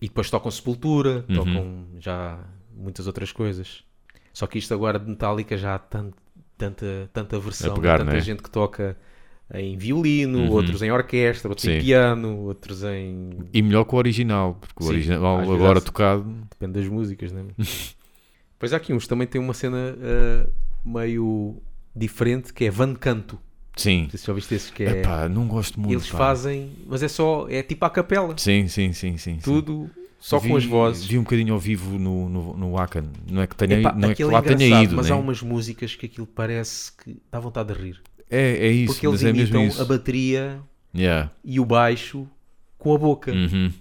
E 0.02 0.08
depois 0.08 0.30
tocam 0.30 0.50
Sepultura, 0.52 1.24
Uhum. 1.30 1.36
tocam 1.36 1.86
já 2.00 2.40
muitas 2.76 3.08
outras 3.08 3.32
coisas. 3.32 3.84
Só 4.34 4.48
que 4.48 4.58
isto 4.58 4.74
agora 4.74 5.00
de 5.00 5.08
Metallica 5.10 5.58
já 5.58 5.76
há 5.76 5.80
tanto, 5.80 6.18
tanta, 6.58 7.10
tanta 7.14 7.40
versão, 7.40 7.74
pegar, 7.76 8.00
tanta 8.00 8.12
não 8.12 8.18
é? 8.18 8.22
gente 8.22 8.42
que 8.44 8.50
toca 8.50 8.98
em 9.54 9.78
violino, 9.78 10.40
Uhum. 10.40 10.52
outros 10.52 10.82
em 10.82 10.92
orquestra, 10.92 11.48
outros 11.50 11.68
em 11.68 11.80
Sim. 11.80 11.86
piano, 11.86 12.40
outros 12.40 12.84
em. 12.84 13.30
E 13.54 13.62
melhor 13.62 13.86
que 13.86 13.94
o 13.96 13.98
original, 13.98 14.56
porque 14.60 14.84
o 14.84 14.88
Sim, 14.88 14.94
original 14.94 15.36
às 15.40 15.48
vezes 15.48 15.56
agora 15.62 15.82
tocado. 15.82 16.24
Depende 16.52 16.80
das 16.80 16.88
músicas, 16.90 17.32
né? 17.32 17.44
Pois 18.58 18.72
há 18.74 18.78
aqui 18.78 18.94
uns 18.94 19.06
também 19.06 19.28
têm 19.28 19.40
uma 19.42 19.54
cena 19.54 19.96
ah, 20.02 20.50
meio 20.86 21.62
diferente 21.96 22.54
que 22.54 22.66
é 22.66 22.70
Van 22.70 22.94
Canto. 22.94 23.40
Sim. 23.76 24.08
Se 24.10 24.26
já 24.26 24.32
viste 24.34 24.56
esses 24.56 24.70
que 24.70 24.84
é. 24.84 25.00
Epá, 25.02 25.28
não 25.28 25.48
gosto 25.48 25.80
muito. 25.80 25.94
eles 25.94 26.10
pá. 26.10 26.18
fazem, 26.18 26.72
mas 26.88 27.04
é 27.04 27.08
só, 27.08 27.48
é 27.50 27.62
tipo 27.62 27.84
a 27.86 27.90
capela. 27.90 28.38
Sim, 28.38 28.68
sim, 28.68 28.94
sim, 28.94 29.18
sim. 29.18 29.36
sim. 29.36 29.40
Tudo 29.44 29.90
só 30.18 30.40
Vi- 30.40 30.48
com 30.50 30.56
as 30.56 30.64
vozes. 30.66 31.06
Vi 31.06 31.18
um 31.18 31.24
bocadinho 31.24 31.54
ao 31.54 31.60
vivo 31.60 32.00
no, 32.00 32.30
no, 32.30 32.58
no 32.58 32.72
Wacken. 32.74 33.04
Não 33.30 33.42
é 33.42 33.48
que, 33.48 33.56
tenha, 33.56 33.80
Epá, 33.80 33.92
não 33.94 34.04
é 34.04 34.08
que 34.08 34.12
aquilo 34.24 34.32
lá 34.32 34.40
é 34.40 34.42
tenha 34.44 34.84
ido, 34.84 34.96
mas 34.96 35.08
né? 35.10 35.12
há 35.14 35.18
umas 35.18 35.42
músicas 35.42 35.94
que 35.96 36.06
aquilo 36.06 36.26
parece 36.26 36.92
que 36.94 37.18
dá 37.30 37.40
vontade 37.40 37.74
de 37.74 37.80
rir. 37.82 38.02
É, 38.30 38.66
é 38.68 38.72
isso, 38.72 38.94
Porque 38.94 39.06
eles 39.08 39.22
mas 39.22 39.30
é 39.30 39.34
mesmo 39.34 39.56
imitam 39.58 39.68
isso. 39.68 39.82
a 39.82 39.86
bateria 39.86 40.60
Yeah. 40.96 41.30
e 41.44 41.60
o 41.60 41.66
baixo 41.66 42.26
com 42.78 42.96
a 42.96 42.98
boca. 42.98 43.32
Uhum. 43.34 43.72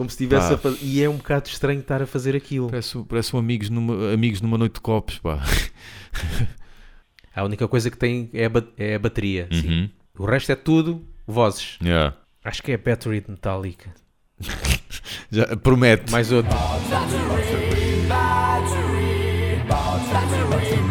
Como 0.00 0.08
se 0.08 0.14
estivesse 0.14 0.54
a 0.54 0.56
fazer. 0.56 0.78
E 0.80 1.02
é 1.02 1.10
um 1.10 1.18
bocado 1.18 1.46
estranho 1.46 1.80
estar 1.80 2.00
a 2.00 2.06
fazer 2.06 2.34
aquilo. 2.34 2.70
Parece, 2.70 3.04
parece 3.06 3.36
um 3.36 3.38
amigos, 3.38 3.68
numa, 3.68 4.14
amigos 4.14 4.40
numa 4.40 4.56
noite 4.56 4.76
de 4.76 4.80
copos, 4.80 5.18
pá. 5.18 5.44
A 7.36 7.44
única 7.44 7.68
coisa 7.68 7.90
que 7.90 7.98
tem 7.98 8.30
é 8.32 8.46
a, 8.46 8.48
ba- 8.48 8.64
é 8.78 8.94
a 8.94 8.98
bateria. 8.98 9.46
sim. 9.52 9.68
Uhum. 9.68 9.90
O 10.18 10.24
resto 10.24 10.50
é 10.52 10.54
tudo 10.54 11.06
vozes. 11.26 11.76
Yeah. 11.82 12.16
Acho 12.42 12.62
que 12.62 12.72
é 12.72 12.78
Battery 12.78 13.20
de 13.20 13.30
Metallica. 13.30 13.92
Já, 15.30 15.54
promete. 15.58 16.10
Mais 16.10 16.32
outro. 16.32 16.50
Era 16.50 16.58
preciso 20.56 20.82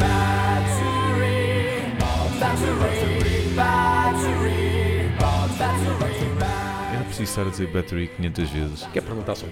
estar 7.29 7.47
a 7.47 7.49
dizer 7.49 7.67
battery 7.67 8.07
500 8.07 8.49
vezes. 8.49 8.87
Quer 8.93 9.01
perguntar 9.01 9.35
só? 9.35 9.45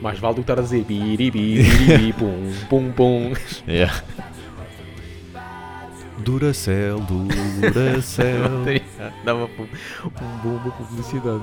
Mais 0.00 0.18
vale 0.18 0.34
do 0.34 0.42
que 0.42 0.50
estar 0.50 0.58
a 0.58 0.62
dizer 0.62 0.84
biribi, 0.84 1.30
biribi, 1.62 2.12
pum, 2.12 2.52
pum, 2.68 2.92
pum. 2.92 3.32
Yeah. 3.66 4.02
Duracell, 6.18 7.00
Duracell. 7.00 8.64
Dava 9.24 9.44
um, 9.44 9.48
bom 10.42 10.56
uma 10.56 10.70
publicidade. 10.70 11.42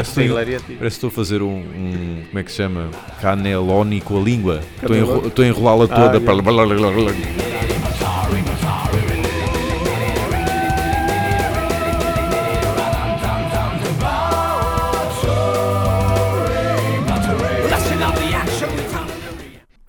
Parece 0.00 0.14
Sim, 0.14 0.20
que 0.34 0.50
estou, 0.54 0.76
parece 0.78 0.96
estou 0.96 1.08
a 1.08 1.10
fazer 1.10 1.42
um, 1.42 1.58
um- 1.58 2.24
Como 2.28 2.38
é 2.38 2.42
que 2.42 2.50
se 2.50 2.56
chama? 2.56 2.88
Caneloni 3.20 4.00
com 4.00 4.18
a 4.18 4.22
língua. 4.22 4.60
Estou 4.82 5.24
a, 5.24 5.26
estou 5.26 5.44
enrolá-la 5.44 5.84
Ah, 5.84 5.88
toda. 5.88 6.18
yeah. 6.18 6.20
para- 6.20 7.30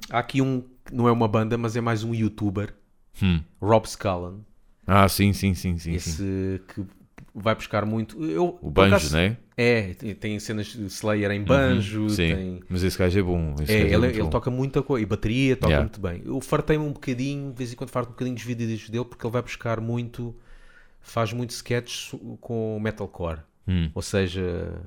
Há 0.10 0.20
aqui 0.20 0.42
um 0.42 0.64
não 0.92 1.08
é 1.08 1.12
uma 1.12 1.28
banda, 1.28 1.58
mas 1.58 1.76
é 1.76 1.82
mais 1.82 2.04
um 2.04 2.14
youtuber, 2.14 2.74
Hum. 3.22 3.40
Rob 3.62 3.88
Scallon. 3.88 4.40
Ah, 4.86 5.08
sim, 5.08 5.32
sim, 5.32 5.54
sim, 5.54 5.78
sim. 5.78 5.92
sim. 5.92 5.94
Esse 5.96 6.62
que 6.74 6.84
vai 7.34 7.56
buscar 7.56 7.86
muito. 7.86 8.24
Eu, 8.24 8.58
O 8.62 8.70
banjo, 8.70 8.96
acaso- 8.96 9.16
né? 9.16 9.38
É, 9.58 9.94
tem- 10.20 10.40
cenas 10.40 10.68
de 10.68 10.86
Slayer 10.86 11.32
em 11.32 11.44
banjo, 11.44 12.10
Sim. 12.10 12.36
tem. 12.36 12.60
Mas 12.68 12.84
esse 12.84 12.98
gajo 12.98 13.20
é 13.20 13.22
bom. 13.22 13.56
É, 13.60 13.64
gajo 13.66 13.72
ele, 13.74 13.98
muito 13.98 14.16
ele 14.16 14.24
bom. 14.24 14.30
toca 14.30 14.50
muita 14.50 14.82
coisa. 14.82 15.04
E 15.04 15.06
bateria, 15.06 15.56
toca 15.56 15.68
Yeah. 15.72 15.84
muito 15.88 16.02
bem. 16.02 16.22
Eu 16.26 16.42
fartei-me 16.42 16.84
um 16.84 16.92
bocadinho, 16.92 17.52
de 17.52 17.58
vez 17.58 17.72
em 17.72 17.76
quando 17.76 17.90
farto 17.92 18.10
um 18.10 18.12
bocadinho 18.12 18.36
dos 18.36 18.44
vídeos 18.44 18.90
dele, 18.90 19.06
porque 19.06 19.26
ele 19.26 19.32
vai 19.34 19.42
buscar 19.42 19.80
muito. 19.80 20.36
Faz 21.00 21.32
muito 21.34 21.52
sketches 21.52 22.14
com 22.40 22.80
metalcore. 22.80 23.40
Hum. 23.68 23.90
Ou 23.96 24.02
seja, 24.02 24.82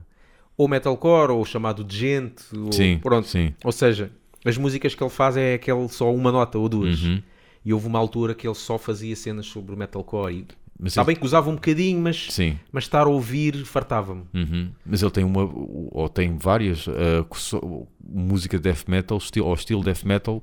ou 0.56 0.68
metalcore, 0.68 1.32
ou 1.32 1.44
chamado 1.44 1.82
de 1.84 1.96
gente. 1.96 2.42
Ou, 2.56 2.72
Sim, 2.72 2.98
pronto. 3.02 3.26
sim. 3.28 3.54
Ou 3.64 3.72
seja, 3.72 4.10
as 4.44 4.56
músicas 4.56 4.94
que 4.94 5.02
ele 5.02 5.10
faz 5.10 5.36
é 5.36 5.54
aquele 5.54 5.88
só 5.88 6.12
uma 6.14 6.30
nota 6.32 6.58
ou 6.58 6.68
duas. 6.68 7.02
Uhum. 7.02 7.22
E 7.64 7.72
houve 7.72 7.86
uma 7.86 7.98
altura 7.98 8.34
que 8.34 8.46
ele 8.46 8.54
só 8.54 8.76
fazia 8.76 9.16
cenas 9.16 9.46
sobre 9.46 9.74
metalcore. 9.74 10.34
E, 10.34 10.46
Mas 10.78 10.92
está 10.92 11.02
ele- 11.02 11.06
bem 11.06 11.16
que 11.16 11.24
usava 11.24 11.48
um 11.50 11.54
bocadinho, 11.54 12.00
mas, 12.00 12.26
Sim. 12.30 12.58
mas 12.72 12.84
estar 12.84 13.02
a 13.02 13.08
ouvir 13.08 13.64
fartava-me. 13.64 14.24
Uhum. 14.34 14.70
Mas 14.84 15.02
ele 15.02 15.10
tem 15.10 15.24
uma, 15.24 15.42
ou 15.44 16.08
tem 16.08 16.36
várias 16.36 16.86
uh, 16.86 17.86
música 18.06 18.58
death 18.58 18.86
metal, 18.88 19.16
estilo, 19.18 19.46
ou 19.46 19.54
estilo 19.54 19.82
death 19.84 20.02
metal, 20.04 20.42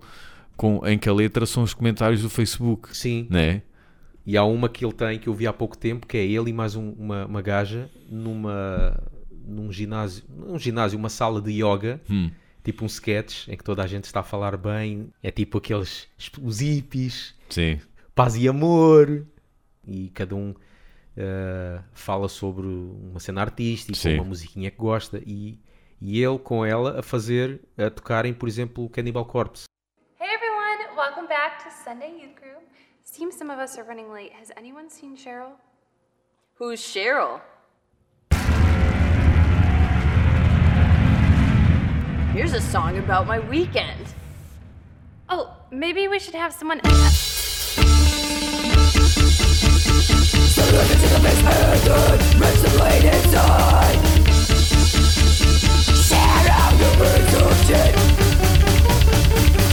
com, 0.56 0.82
em 0.88 0.98
que 0.98 1.10
a 1.10 1.13
letra 1.13 1.46
são 1.46 1.63
os 1.63 1.74
comentários 1.74 2.22
do 2.22 2.30
Facebook, 2.30 2.96
Sim. 2.96 3.28
né? 3.30 3.62
E 4.26 4.38
há 4.38 4.44
uma 4.44 4.70
que 4.70 4.86
ele 4.86 4.94
tem 4.94 5.17
que 5.20 5.28
eu 5.28 5.34
vi 5.34 5.48
há 5.48 5.54
pouco 5.54 5.78
tempo, 5.78 6.06
que 6.08 6.15
é 6.17 6.26
ele 6.26 6.52
e 6.52 6.54
mais 6.54 6.76
um- 6.76 6.91
uma, 6.91 7.26
uma 7.26 7.41
gaja 7.41 7.89
numa 8.10 9.02
num 9.46 9.72
ginásio, 9.72 10.24
num 10.30 10.58
ginásio, 10.60 10.98
uma 11.00 11.10
sala 11.10 11.41
de 11.41 11.52
yoga, 11.52 12.00
Hum. 12.10 12.30
tipo 12.63 12.84
um 12.84 12.88
sketch 12.88 13.48
em 13.48 13.58
que 13.58 13.63
toda 13.63 13.84
a 13.84 13.88
gente 13.88 14.06
está 14.06 14.20
a 14.20 14.24
falar 14.24 14.56
bem, 14.56 15.10
é 15.24 15.32
tipo 15.32 15.58
aqueles 15.58 16.08
os 16.41 16.60
hippies, 16.60 17.34
Sim. 17.50 17.80
paz 18.13 18.36
e 18.36 18.48
amor, 18.48 19.26
e 19.86 20.10
cada 20.10 20.36
um 20.36 20.54
eh, 21.17 21.82
fala 21.94 22.28
sobre 22.28 22.67
uma 22.67 23.20
cena 23.20 23.41
artística, 23.41 23.98
Sim. 23.98 24.15
uma 24.15 24.24
musiquinha 24.24 24.72
que 24.72 24.78
gosta, 24.78 25.22
e, 25.26 25.60
e 26.00 26.24
ele 26.24 26.39
com 26.39 26.65
ela 26.65 27.00
a 27.00 27.04
fazer, 27.04 27.62
a 27.78 27.89
tocarem, 27.89 28.34
por 28.34 28.48
exemplo, 28.48 28.89
Cannibal 28.89 29.26
Corpse. 29.26 29.65
Hey 30.20 30.30
everyone, 30.34 30.96
welcome 30.96 31.28
back 31.28 31.63
to 31.63 31.72
Sunday 31.84 32.12
Youth 32.22 32.36
Group. 32.39 32.62
Seems 33.04 33.36
some 33.36 33.52
of 33.52 33.60
us 33.60 33.78
are 33.78 33.88
running 33.88 34.12
late. 34.12 34.32
Has 34.34 34.52
anyone 34.56 34.89
seen 34.89 35.15
Cheryl? 35.17 35.54
Who's 36.60 36.80
Cheryl? 36.82 37.41
Here's 42.34 42.54
a 42.54 42.62
song 42.62 42.98
about 42.98 43.28
my 43.28 43.39
weekend. 43.39 44.06
Oh, 45.28 45.54
maybe 45.70 46.08
we 46.08 46.20
should 46.20 46.36
have 46.36 46.54
someone. 46.54 46.80
Share 56.07 56.47
out 56.49 56.73
the 56.79 56.89
words 56.99 57.34
of 57.36 57.67
death 57.67 57.95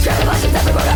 Care 0.03 0.21
about 0.23 0.43
everybody 0.55 0.88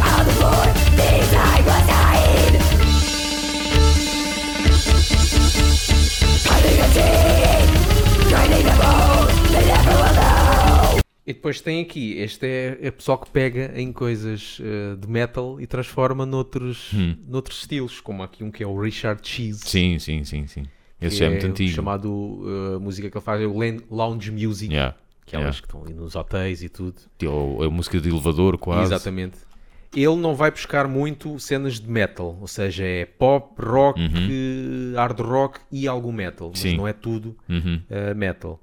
depois 11.44 11.60
tem 11.60 11.82
aqui, 11.82 12.14
este 12.20 12.46
é, 12.48 12.78
é 12.84 12.90
pessoal 12.90 13.18
que 13.18 13.30
pega 13.30 13.74
em 13.76 13.92
coisas 13.92 14.60
eh, 14.64 14.96
de 14.96 15.06
metal 15.10 15.60
e 15.60 15.68
transforma 15.68 16.26
noutros, 16.26 16.92
noutros 17.28 17.60
estilos, 17.60 18.00
como 18.00 18.24
aqui 18.24 18.46
um 18.46 18.50
que 18.50 18.64
é 18.64 18.66
o 18.68 18.80
Richard 18.80 19.20
Cheese. 19.28 19.60
Sim, 19.66 20.00
sim, 20.00 20.24
sim, 20.24 20.48
sim. 20.48 20.64
Esse 21.02 21.18
já 21.18 21.26
é 21.26 21.30
muito 21.32 21.46
o 21.46 21.50
antigo. 21.50 21.70
chamado 21.70 22.44
eh, 22.76 22.80
música 22.80 23.12
que 23.12 23.18
ele 23.18 23.26
faz 23.26 23.42
é 23.42 23.46
o 23.46 23.60
lounge 23.94 24.32
music, 24.32 24.72
Yeah. 24.74 24.96
aquelas 25.28 25.44
yeah. 25.44 25.60
que 25.60 25.68
estão 25.68 25.84
ali 25.84 25.94
nos 25.94 26.16
hotéis 26.16 26.64
e 26.64 26.70
tudo. 26.70 26.96
Ou 27.30 27.62
a 27.62 27.70
música 27.70 28.00
de 28.00 28.08
elevador, 28.08 28.58
quase. 28.58 28.94
Exatamente. 28.94 29.38
Ele 29.94 30.16
não 30.16 30.34
vai 30.36 30.50
buscar 30.50 30.88
muito 30.88 31.38
cenas 31.42 31.78
de 31.78 31.90
metal, 31.90 32.38
ou 32.40 32.48
seja, 32.48 32.86
é 32.86 33.04
pop, 33.06 33.54
rock, 33.62 34.00
eh, 34.02 34.96
hard 34.96 35.20
rock 35.20 35.60
e 35.70 35.90
algum 35.90 36.14
metal, 36.14 36.52
mas 36.52 36.64
Uhum. 36.64 36.70
Sim. 36.72 36.78
não 36.78 36.88
é 36.88 36.94
tudo 36.94 37.36
Uhum. 37.50 37.82
eh, 37.90 38.14
metal. 38.14 38.62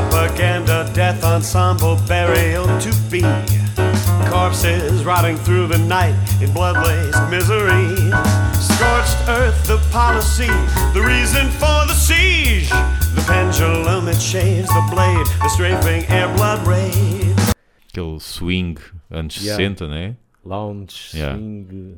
Propaganda, 0.00 0.84
death 0.92 1.24
ensemble, 1.24 1.96
burial 2.06 2.66
to 2.80 2.92
be. 3.10 3.22
Corpses 4.28 5.02
rotting 5.06 5.38
through 5.38 5.68
the 5.68 5.78
night 5.78 6.14
in 6.42 6.52
blood-laced 6.52 7.18
misery. 7.30 7.96
Scorched 8.60 9.16
earth, 9.26 9.56
the 9.66 9.78
policy, 9.90 10.48
the 10.92 11.00
reason 11.00 11.48
for 11.52 11.86
the 11.88 11.94
siege. 11.94 12.68
The 13.14 13.24
pendulum, 13.26 14.08
it 14.08 14.20
shaves 14.20 14.68
the 14.68 14.84
blade, 14.90 15.26
the 15.40 15.48
strafing 15.48 16.04
air 16.10 16.28
blood 16.36 16.66
raid. 16.66 17.34
Aquele 17.88 18.20
swing 18.20 18.76
anos 19.10 19.38
Yeah. 19.42 19.56
60, 19.56 19.88
né? 19.88 20.16
Lounge, 20.44 21.16
Yeah. 21.16 21.36
swing, 21.38 21.96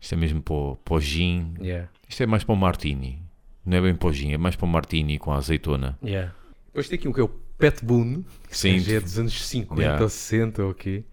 Isto 0.00 0.14
é 0.14 0.16
mesmo 0.18 0.40
para 0.40 0.54
o, 0.54 0.76
para 0.84 0.94
o 0.94 1.00
gin. 1.00 1.54
yeah. 1.60 1.88
Isto 2.08 2.22
é 2.22 2.26
mais 2.26 2.44
para 2.44 2.52
o 2.54 2.56
martini. 2.56 3.20
Não 3.66 3.76
é 3.76 3.80
bem 3.80 3.94
para 3.96 4.08
o 4.08 4.12
gin, 4.12 4.32
é 4.34 4.38
mais 4.38 4.54
para 4.54 4.66
o 4.66 4.68
martini 4.68 5.18
com 5.18 5.32
a 5.32 5.36
azeitona. 5.38 5.98
Yeah. 6.00 6.32
Depois 6.74 6.88
tem 6.88 6.98
aqui 6.98 7.06
um 7.06 7.12
que 7.12 7.20
é 7.20 7.22
o 7.22 7.28
Pet 7.56 7.84
Boone, 7.84 8.26
que 8.48 8.58
Sim. 8.58 8.80
já 8.80 8.94
é 8.94 9.00
dos 9.00 9.16
anos 9.16 9.46
50 9.46 9.80
Yeah. 9.80 10.02
ou 10.02 10.08
60 10.08 10.64
ou 10.64 10.74
quê. 10.74 11.04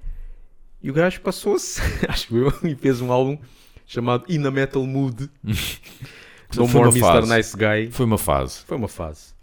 E 0.81 0.89
o 0.89 0.93
gajo 0.93 1.21
passou-se, 1.21 1.79
acho 2.09 2.35
eu, 2.35 2.51
e 2.63 2.73
fez 2.75 2.99
um 2.99 3.11
álbum 3.11 3.37
chamado 3.85 4.25
In 4.27 4.43
a 4.47 4.49
Metal 4.49 4.83
Mood. 4.83 5.29
no 5.43 6.67
Foi 6.67 6.81
More 6.81 6.89
Mr. 6.89 6.99
fase. 7.01 7.31
Nice 7.35 7.55
Guy. 7.55 7.91
Foi 7.91 8.05
uma 8.07 8.17
fase. 8.17 8.61
Foi 8.65 8.75
uma 8.75 8.87
fase. 8.87 9.35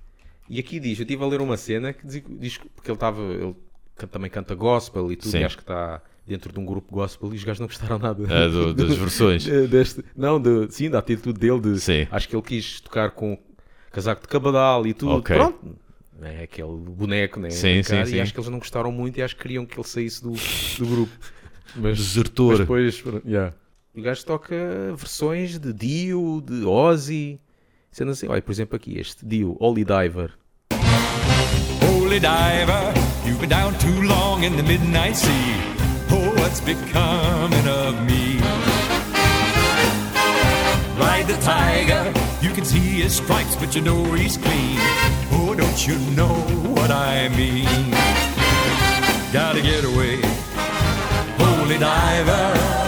E 0.48 0.58
aqui 0.58 0.80
diz, 0.80 0.98
eu 0.98 1.02
estive 1.04 1.22
a 1.22 1.26
ler 1.28 1.40
uma 1.40 1.56
cena 1.56 1.92
que 1.92 2.04
diz, 2.04 2.22
diz 2.28 2.56
que- 2.56 2.68
porque 2.68 2.90
ele 2.90 2.96
estava, 2.96 3.22
ele 3.22 3.54
também 4.10 4.28
canta 4.28 4.56
gospel 4.56 5.12
e 5.12 5.16
tudo, 5.16 5.30
Sim. 5.30 5.38
e 5.38 5.44
acho 5.44 5.56
que 5.56 5.62
está 5.62 6.02
dentro 6.26 6.52
de 6.52 6.58
um 6.58 6.64
grupo 6.64 6.92
gospel 6.92 7.32
e 7.32 7.36
os 7.36 7.44
gajos 7.44 7.60
não 7.60 7.68
gostaram 7.68 7.98
nada. 7.98 8.24
Ah, 8.28 8.48
do- 8.48 8.74
das 8.74 8.96
versões. 8.96 9.44
de- 9.44 9.68
deste, 9.68 10.04
não, 10.16 10.40
de, 10.40 10.66
sim, 10.72 10.90
da 10.90 10.98
atitude 10.98 11.38
dele. 11.38 11.60
De, 11.60 11.78
Sim. 11.80 12.08
Acho 12.10 12.28
que 12.28 12.34
ele 12.34 12.42
quis 12.42 12.80
tocar 12.80 13.12
com 13.12 13.38
casaco 13.92 14.22
de 14.22 14.26
cabadal 14.28 14.84
e 14.86 14.92
tudo. 14.92 15.12
Ok. 15.12 15.36
Pronto. 15.36 15.78
É 16.22 16.42
aquele 16.42 16.68
boneco, 16.76 17.38
né? 17.38 17.50
Sim, 17.50 17.82
Cara, 17.82 18.04
sim, 18.06 18.12
E 18.12 18.14
sim. 18.16 18.20
acho 18.20 18.32
que 18.34 18.40
eles 18.40 18.50
não 18.50 18.58
gostaram 18.58 18.90
muito 18.90 19.18
e 19.18 19.22
acho 19.22 19.36
que 19.36 19.42
queriam 19.42 19.64
que 19.64 19.78
ele 19.78 19.86
saísse 19.86 20.22
do, 20.22 20.32
do 20.32 20.86
grupo. 20.86 21.12
Mas, 21.76 21.98
Desertor. 21.98 22.48
mas 22.50 22.58
depois, 22.60 23.04
yeah. 23.26 23.54
O 23.94 24.00
gajo 24.00 24.24
toca 24.24 24.56
versões 24.96 25.58
de 25.58 25.70
Dio, 25.72 26.42
de 26.44 26.64
Ozzy. 26.64 27.38
Sendo 27.90 28.10
assim, 28.12 28.26
olha, 28.26 28.40
por 28.40 28.50
exemplo, 28.50 28.74
aqui 28.74 28.98
este 28.98 29.24
Dio, 29.26 29.54
Holy 29.60 29.84
Diver. 29.84 30.32
Holy 31.82 32.18
diver, 32.18 32.94
you've 33.26 33.38
been 33.38 33.50
down 33.50 33.74
too 33.78 34.00
long 34.02 34.42
in 34.42 34.56
the 34.56 34.62
midnight 34.62 35.14
sea. 35.14 35.28
Oh, 36.10 36.40
what's 36.40 36.60
becoming 36.60 37.68
of 37.68 38.00
me? 38.06 38.38
Ride 40.98 41.26
the 41.26 41.36
tiger, 41.44 42.10
you 42.42 42.52
can 42.54 42.64
see 42.64 43.02
his 43.02 43.16
stripes, 43.16 43.56
but 43.56 43.74
you 43.74 43.82
know 43.82 44.02
he's 44.14 44.36
clean. 44.36 44.78
Oh, 45.32 45.54
don't 45.54 45.86
you 45.86 45.98
know 46.14 46.34
what 46.74 46.90
I 46.90 47.28
mean? 47.28 47.90
Gotta 49.32 49.60
get 49.60 49.84
away, 49.84 50.20
holy 51.38 51.78
diver. 51.78 52.78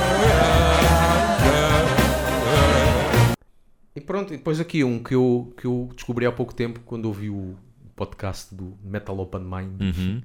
E 3.95 4.01
pronto, 4.01 4.33
e 4.33 4.37
depois 4.37 4.61
aqui 4.61 4.85
um 4.85 5.03
que 5.03 5.15
eu, 5.15 5.53
que 5.57 5.67
eu 5.67 5.91
descobri 5.95 6.25
há 6.25 6.33
pouco 6.33 6.55
tempo 6.55 6.81
quando 6.87 7.07
ouvi 7.07 7.29
o 7.29 7.57
podcast 7.97 8.55
do 8.55 8.79
Metal 8.83 9.19
Open 9.19 9.41
Mind. 9.43 9.81
Uhum. 9.81 10.23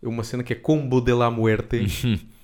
É 0.00 0.08
uma 0.08 0.22
cena 0.22 0.44
que 0.44 0.52
é 0.52 0.56
Combo 0.56 1.00
de 1.00 1.12
la 1.12 1.30
Muerte. 1.30 1.84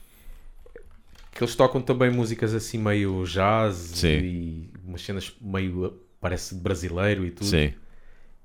que 1.35 1.43
eles 1.43 1.57
tocam 1.57 1.81
também 1.81 2.11
músicas 2.11 2.55
assim 2.55 2.79
meio 2.79 3.25
jazz 3.25 3.77
Sim. 3.77 4.09
e 4.09 4.71
umas 4.87 5.03
cenas 5.03 5.33
meio 5.40 6.01
parece 6.20 6.55
brasileiro 6.55 7.25
e 7.25 7.31
tudo. 7.31 7.47
Sim. 7.47 7.73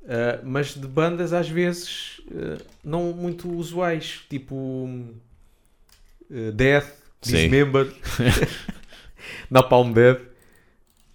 Uh, 0.02 0.44
mas 0.44 0.74
de 0.74 0.88
bandas 0.88 1.34
às 1.34 1.50
vezes 1.50 2.20
uh, 2.32 2.64
não 2.84 3.14
muito 3.14 3.50
usuais, 3.52 4.22
tipo 4.30 4.56
uh, 6.30 6.52
Death. 6.54 6.98
Dismember, 7.22 7.94
Napalm 9.52 9.92
Death. 9.92 10.22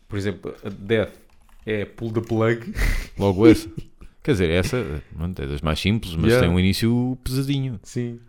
Por 0.06 0.18
exemplo, 0.18 0.54
Death 0.78 1.14
é 1.64 1.87
Pull 1.87 2.12
the 2.12 2.20
Plug. 2.20 2.74
Logo 3.18 3.46
essa. 3.46 3.68
Quer 4.22 4.32
dizer, 4.32 4.50
essa 4.50 4.76
é 4.76 5.46
das 5.46 5.60
mais 5.60 5.80
simples, 5.80 6.14
mas 6.14 6.26
Yeah. 6.26 6.46
tem 6.46 6.54
um 6.54 6.58
início 6.58 7.18
pesadinho. 7.24 7.80
Sim. 7.82 8.20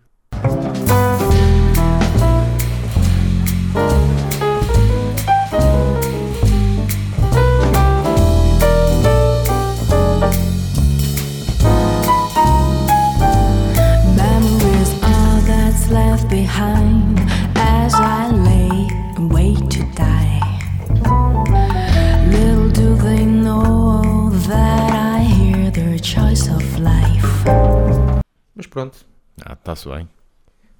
Está-se 29.89 29.97
bem. 30.05 30.09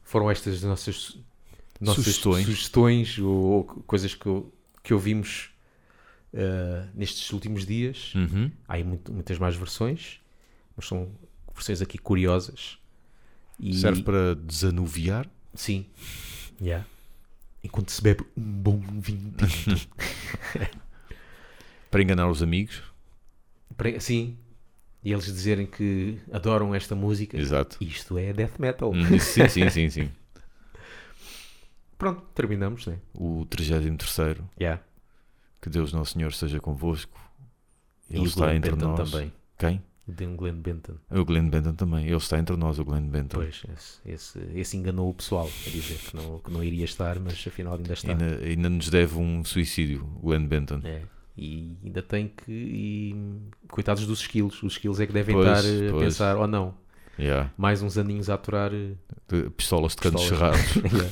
foram 0.04 0.30
estas 0.32 0.56
as 0.56 0.64
nossas, 0.64 1.18
nossas 1.80 2.04
Sugestões. 2.04 2.46
sugestões 2.46 3.20
ou, 3.20 3.28
ou 3.30 3.64
coisas 3.64 4.14
que, 4.14 4.30
que 4.84 4.94
ouvimos 4.94 5.50
uh, 6.34 6.88
nestes 6.94 7.32
últimos 7.34 7.66
dias. 7.66 8.14
Uhum. 8.16 8.52
Há 8.68 8.76
aí 8.76 8.84
muito- 8.84 9.12
muitas 9.12 9.38
mais 9.40 9.56
versões, 9.56 10.20
mas 10.76 10.88
são 10.88 11.10
versões 11.54 11.82
aqui 11.82 11.98
curiosas. 11.98 12.78
E, 13.60 13.74
Serve 13.78 14.04
para 14.04 14.36
desanuviar. 14.36 15.28
Sim. 15.54 15.86
Yeah. 16.62 16.86
Enquanto 17.64 17.90
se 17.92 18.02
bebe 18.02 18.24
um 18.38 18.42
bom 18.44 18.80
vinho 19.00 19.34
tinto. 19.38 19.88
Para 21.90 22.02
enganar 22.04 22.30
os 22.30 22.44
amigos. 22.44 22.82
Para- 23.78 24.00
Sim. 24.00 24.38
E 25.06 25.14
eles 25.14 25.26
dizerem 25.26 25.68
que 25.68 26.20
adoram 26.32 26.74
esta 26.74 26.96
música. 26.96 27.38
Exato. 27.38 27.78
Isto 27.80 28.18
é 28.18 28.34
death 28.34 28.58
metal. 28.58 28.92
Hum, 28.92 29.20
Sim, 29.20 29.48
sim, 29.48 29.70
sim, 29.70 29.90
sim. 29.90 30.10
Pronto, 31.96 32.24
terminamos, 32.34 32.88
né? 32.88 32.98
O 33.14 33.46
33 33.46 34.38
Yeah. 34.60 34.82
Que 35.62 35.70
Deus 35.70 35.94
Nosso 35.94 36.14
Senhor 36.14 36.34
seja 36.34 36.60
convosco. 36.60 37.20
Ele 38.10 38.24
e 38.24 38.26
está 38.26 38.56
entre 38.56 38.72
Benton 38.72 38.96
nós. 38.98 39.12
também. 39.12 39.32
Quem? 39.60 39.82
O 40.08 40.12
Dan 40.12 40.36
Glenn 40.36 40.62
Benton. 40.62 40.96
O 41.10 41.24
Glenn 41.24 41.50
Benton 41.50 41.74
também. 41.74 42.06
Ele 42.06 42.16
está 42.16 42.38
entre 42.38 42.56
nós, 42.56 42.78
o 42.78 42.86
Glenn 42.86 43.08
Benton. 43.08 43.38
Pois, 43.38 43.64
esse, 43.74 44.00
esse, 44.06 44.40
esse 44.54 44.78
enganou 44.78 45.10
o 45.10 45.14
pessoal 45.14 45.48
a 45.48 45.70
dizer 45.70 45.98
que 45.98 46.16
não, 46.16 46.40
que 46.40 46.52
não 46.52 46.64
iria 46.64 46.86
estar, 46.86 47.20
mas 47.20 47.44
afinal 47.48 47.76
ainda 47.76 47.94
está. 47.94 48.12
Ainda, 48.12 48.38
ainda 48.44 48.70
nos 48.70 48.90
deve 48.90 49.18
um 49.18 49.44
suicídio, 49.44 50.04
o 50.18 50.28
Glenn 50.28 50.46
Benton. 50.48 50.82
É. 50.84 51.02
E 51.38 51.78
ainda 51.84 52.02
tem 52.02 52.28
que. 52.30 52.52
E, 52.52 53.16
coitados 53.68 54.06
dos 54.08 54.22
skills. 54.22 54.64
Os 54.64 54.74
skills 54.74 55.00
é 55.02 55.08
que 55.08 55.14
devem 55.14 55.36
Pois, 55.36 55.48
estar 55.48 55.68
eh, 55.70 55.88
a 55.90 55.92
pois. 55.92 56.04
pensar, 56.06 56.38
ou 56.38 56.48
não, 56.48 56.74
Yeah. 57.20 57.52
mais 57.58 57.82
uns 57.82 57.98
aninhos 57.98 58.30
a 58.30 58.36
aturar. 58.36 58.72
eh, 58.74 58.94
De 59.28 59.50
pistolas 59.50 59.94
de 59.96 60.02
canos 60.02 60.22
Pistolas. 60.30 60.58
cerrados. 60.60 60.94
Yeah. 60.94 61.12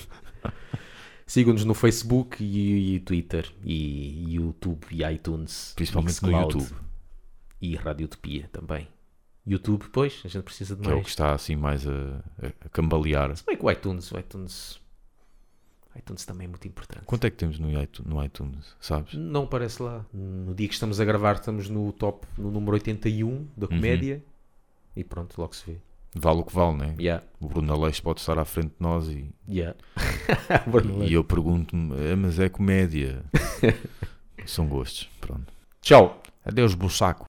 Sigam-nos 1.26 1.64
no 1.66 1.74
Facebook 1.74 2.44
e, 2.44 2.96
e 2.96 3.00
Twitter 3.00 3.50
e 3.64 4.36
YouTube 4.36 4.86
e 4.92 5.04
iTunes. 5.04 5.72
Principalmente 5.76 6.22
no 6.22 6.28
Mixcloud 6.28 6.58
YouTube. 6.58 6.80
E 7.62 7.76
Radiotopia 7.76 8.50
também. 8.52 8.88
YouTube, 9.48 9.86
pois, 9.92 10.22
a 10.24 10.28
gente 10.28 10.44
precisa 10.44 10.76
de 10.76 10.82
Que 10.82 10.88
é 10.90 10.92
o 10.92 10.96
mais. 10.96 11.06
que 11.06 11.10
está 11.10 11.34
assim 11.34 11.56
mais 11.56 11.88
a, 11.88 12.24
a 12.66 12.70
cambalear. 12.70 13.36
Se 13.36 13.46
bem 13.46 13.58
que 13.58 13.66
o 13.66 13.72
iTunes, 13.72 14.12
o 14.12 14.20
iTunes, 14.20 14.80
iTunes 15.98 16.26
também 16.26 16.46
é 16.46 16.48
muito 16.50 16.68
importante. 16.68 17.06
Quanto 17.06 17.26
é 17.26 17.30
que 17.30 17.38
temos 17.38 17.60
no 17.60 17.70
iTunes, 17.82 18.12
no 18.12 18.24
iTunes 18.24 18.76
sabes? 18.82 19.14
Não 19.14 19.44
aparece 19.44 19.82
lá. 19.82 20.06
No 20.14 20.54
dia 20.56 20.68
que 20.68 20.74
estamos 20.74 21.00
a 21.00 21.06
gravar, 21.06 21.36
estamos 21.36 21.70
no 21.70 21.92
top, 21.94 22.26
no 22.38 22.50
número 22.52 22.74
81 22.74 23.28
Uhum. 23.28 23.48
da 23.56 23.68
comédia. 23.68 24.24
E 24.96 25.04
pronto, 25.04 25.40
logo 25.40 25.56
se 25.56 25.72
vê. 25.72 25.78
Vale 26.16 26.42
o 26.42 26.44
que 26.44 26.54
vale, 26.54 26.78
né? 26.78 26.96
Yeah, 27.00 27.24
O 27.42 27.48
Bruno 27.48 27.74
Aleixo 27.74 28.04
pode 28.04 28.20
estar 28.20 28.38
à 28.38 28.46
frente 28.46 28.68
de 28.70 28.76
nós 28.80 29.08
e, 29.08 29.34
yeah. 29.50 29.76
e 31.08 31.14
eu 31.14 31.24
pergunto-me, 31.24 31.96
"É, 32.06 32.16
mas 32.16 32.40
é 32.40 32.50
comédia. 32.50 33.24
São 34.46 34.68
gostos, 34.68 35.10
pronto. 35.20 35.52
Tchau. 35.82 36.22
Adeus, 36.46 36.76
Bussaco. 36.76 37.26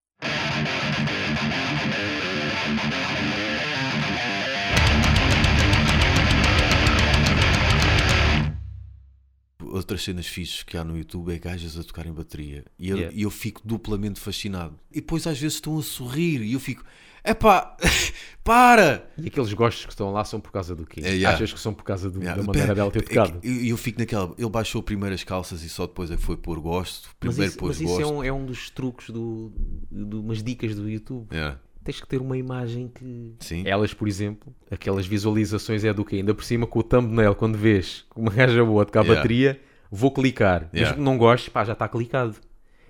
Outras 9.77 10.03
cenas 10.05 10.27
fixes 10.27 10.63
que 10.63 10.77
há 10.77 10.85
no 10.85 10.97
YouTube 10.97 11.35
é 11.35 11.39
gajas 11.39 11.77
a 11.77 11.83
tocarem 11.83 12.13
bateria 12.13 12.65
e 12.79 12.89
eu, 12.91 12.97
Yeah. 12.97 13.17
e 13.17 13.23
eu 13.23 13.31
fico 13.31 13.61
duplamente 13.65 14.21
fascinado. 14.21 14.79
E 14.93 14.97
depois 15.01 15.27
às 15.27 15.39
vezes 15.39 15.57
estão 15.57 15.77
a 15.79 15.83
sorrir 15.83 16.43
e 16.43 16.53
eu 16.53 16.61
fico, 16.61 16.85
epá, 17.25 17.77
para! 18.45 19.11
E 19.19 19.27
aqueles 19.27 19.53
gostos 19.53 19.85
que 19.87 19.93
estão 19.93 20.13
lá 20.13 20.25
são 20.25 20.41
por 20.41 20.53
causa 20.53 20.75
do 20.77 20.87
quê? 20.87 21.01
É, 21.03 21.11
yeah. 21.15 21.35
Achas 21.37 21.53
que 21.53 21.59
são 21.59 21.75
por 21.75 21.83
causa 21.83 22.09
do- 22.11 22.21
Yeah, 22.21 22.41
da 22.41 22.47
maneira 22.47 22.69
pera, 22.69 22.75
dela 22.77 22.91
ter 22.91 22.99
é 23.01 23.03
tocado? 23.03 23.41
Eu, 23.43 23.65
eu 23.65 23.77
fico 23.77 23.99
naquela. 23.99 24.35
Ele 24.39 24.49
baixou 24.49 24.83
primeiro 24.83 25.15
as 25.15 25.25
calças 25.25 25.63
e 25.63 25.69
só 25.69 25.87
depois 25.87 26.11
é 26.11 26.17
que 26.17 26.23
foi 26.23 26.37
pôr 26.37 26.61
gosto. 26.61 27.09
Mas 27.09 27.17
Primeiro 27.35 27.45
isso, 27.51 27.59
pôs 27.59 27.81
mas 27.81 27.91
isso 27.91 28.01
é, 28.01 28.05
gosto. 28.05 28.15
um, 28.19 28.25
é 28.25 28.33
um 28.33 28.47
dos 28.47 28.71
truques, 28.71 29.11
do, 29.11 29.53
de 29.91 30.17
umas 30.17 30.43
dicas 30.43 30.75
do 30.77 30.89
YouTube. 30.89 31.27
Yeah. 31.33 31.59
Tens 31.85 32.01
que 32.01 32.09
ter 32.09 32.21
uma 32.21 32.37
imagem 32.37 32.89
que. 32.89 33.35
Sim. 33.41 33.63
Elas, 33.67 33.93
por 33.93 34.09
exemplo, 34.09 34.55
aquelas 34.71 35.07
visualizações 35.07 35.85
é 35.85 35.93
do 35.93 36.05
quê? 36.05 36.17
Ainda 36.17 36.35
por 36.35 36.43
cima 36.43 36.67
com 36.67 36.79
o 36.79 36.83
thumbnail, 36.83 37.35
quando 37.35 37.57
vês 37.59 38.05
uma 38.17 38.31
gaja 38.35 38.65
boa 38.65 38.83
a 38.83 38.87
tocar 38.87 39.01
Yeah. 39.03 39.21
bateria, 39.21 39.61
vou 39.91 40.11
clicar. 40.11 40.71
Yeah. 40.73 40.97
Mas 40.97 41.05
não 41.05 41.19
gostes, 41.19 41.51
pá, 41.51 41.63
já 41.65 41.75
está 41.75 41.87
clicado. 41.87 42.37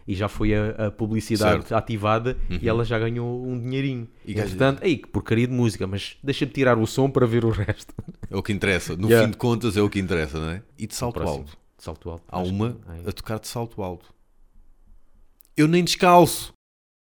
E 0.07 0.15
já 0.15 0.29
foi 0.29 0.55
a, 0.55 0.89
a 0.89 0.91
publicidade 0.91 1.53
Certo. 1.63 1.71
Uhum. 1.71 1.77
ativada 1.79 2.37
e 2.61 2.69
ela 2.69 2.85
já 2.85 2.99
ganhou 2.99 3.43
um 3.43 3.59
dinheirinho. 3.59 4.07
E 4.27 4.35
portanto, 4.35 4.83
ei, 4.85 4.99
que 4.99 5.09
porcaria 5.09 5.47
de 5.47 5.53
música, 5.55 5.87
mas 5.87 6.19
deixa-me 6.23 6.53
tirar 6.53 6.77
o 6.79 6.87
som 6.87 7.11
para 7.11 7.27
ver 7.27 7.45
o 7.45 7.51
resto. 7.51 7.93
É 8.31 8.37
o 8.37 8.43
que 8.43 8.53
interessa. 8.53 8.95
No 8.97 9.07
Yeah. 9.09 9.27
fim 9.27 9.31
de 9.33 9.39
contas 9.39 9.77
é 9.77 9.83
o 9.83 9.89
que 9.89 9.99
interessa, 9.99 10.39
não 10.39 10.51
é? 10.51 10.63
E 10.79 10.87
de 10.87 10.95
salto 10.95 11.15
Próximo. 11.15 11.39
alto. 11.41 11.59
Salto 11.79 12.11
alto. 12.11 12.25
Há 12.29 12.39
uma 12.41 12.73
que- 12.73 12.79
ai. 12.89 13.01
a 13.07 13.13
tocar 13.13 13.39
de 13.39 13.49
salto 13.49 13.83
alto. 13.83 14.13
Eu 15.57 15.67
nem 15.69 15.83
descalço. 15.85 16.53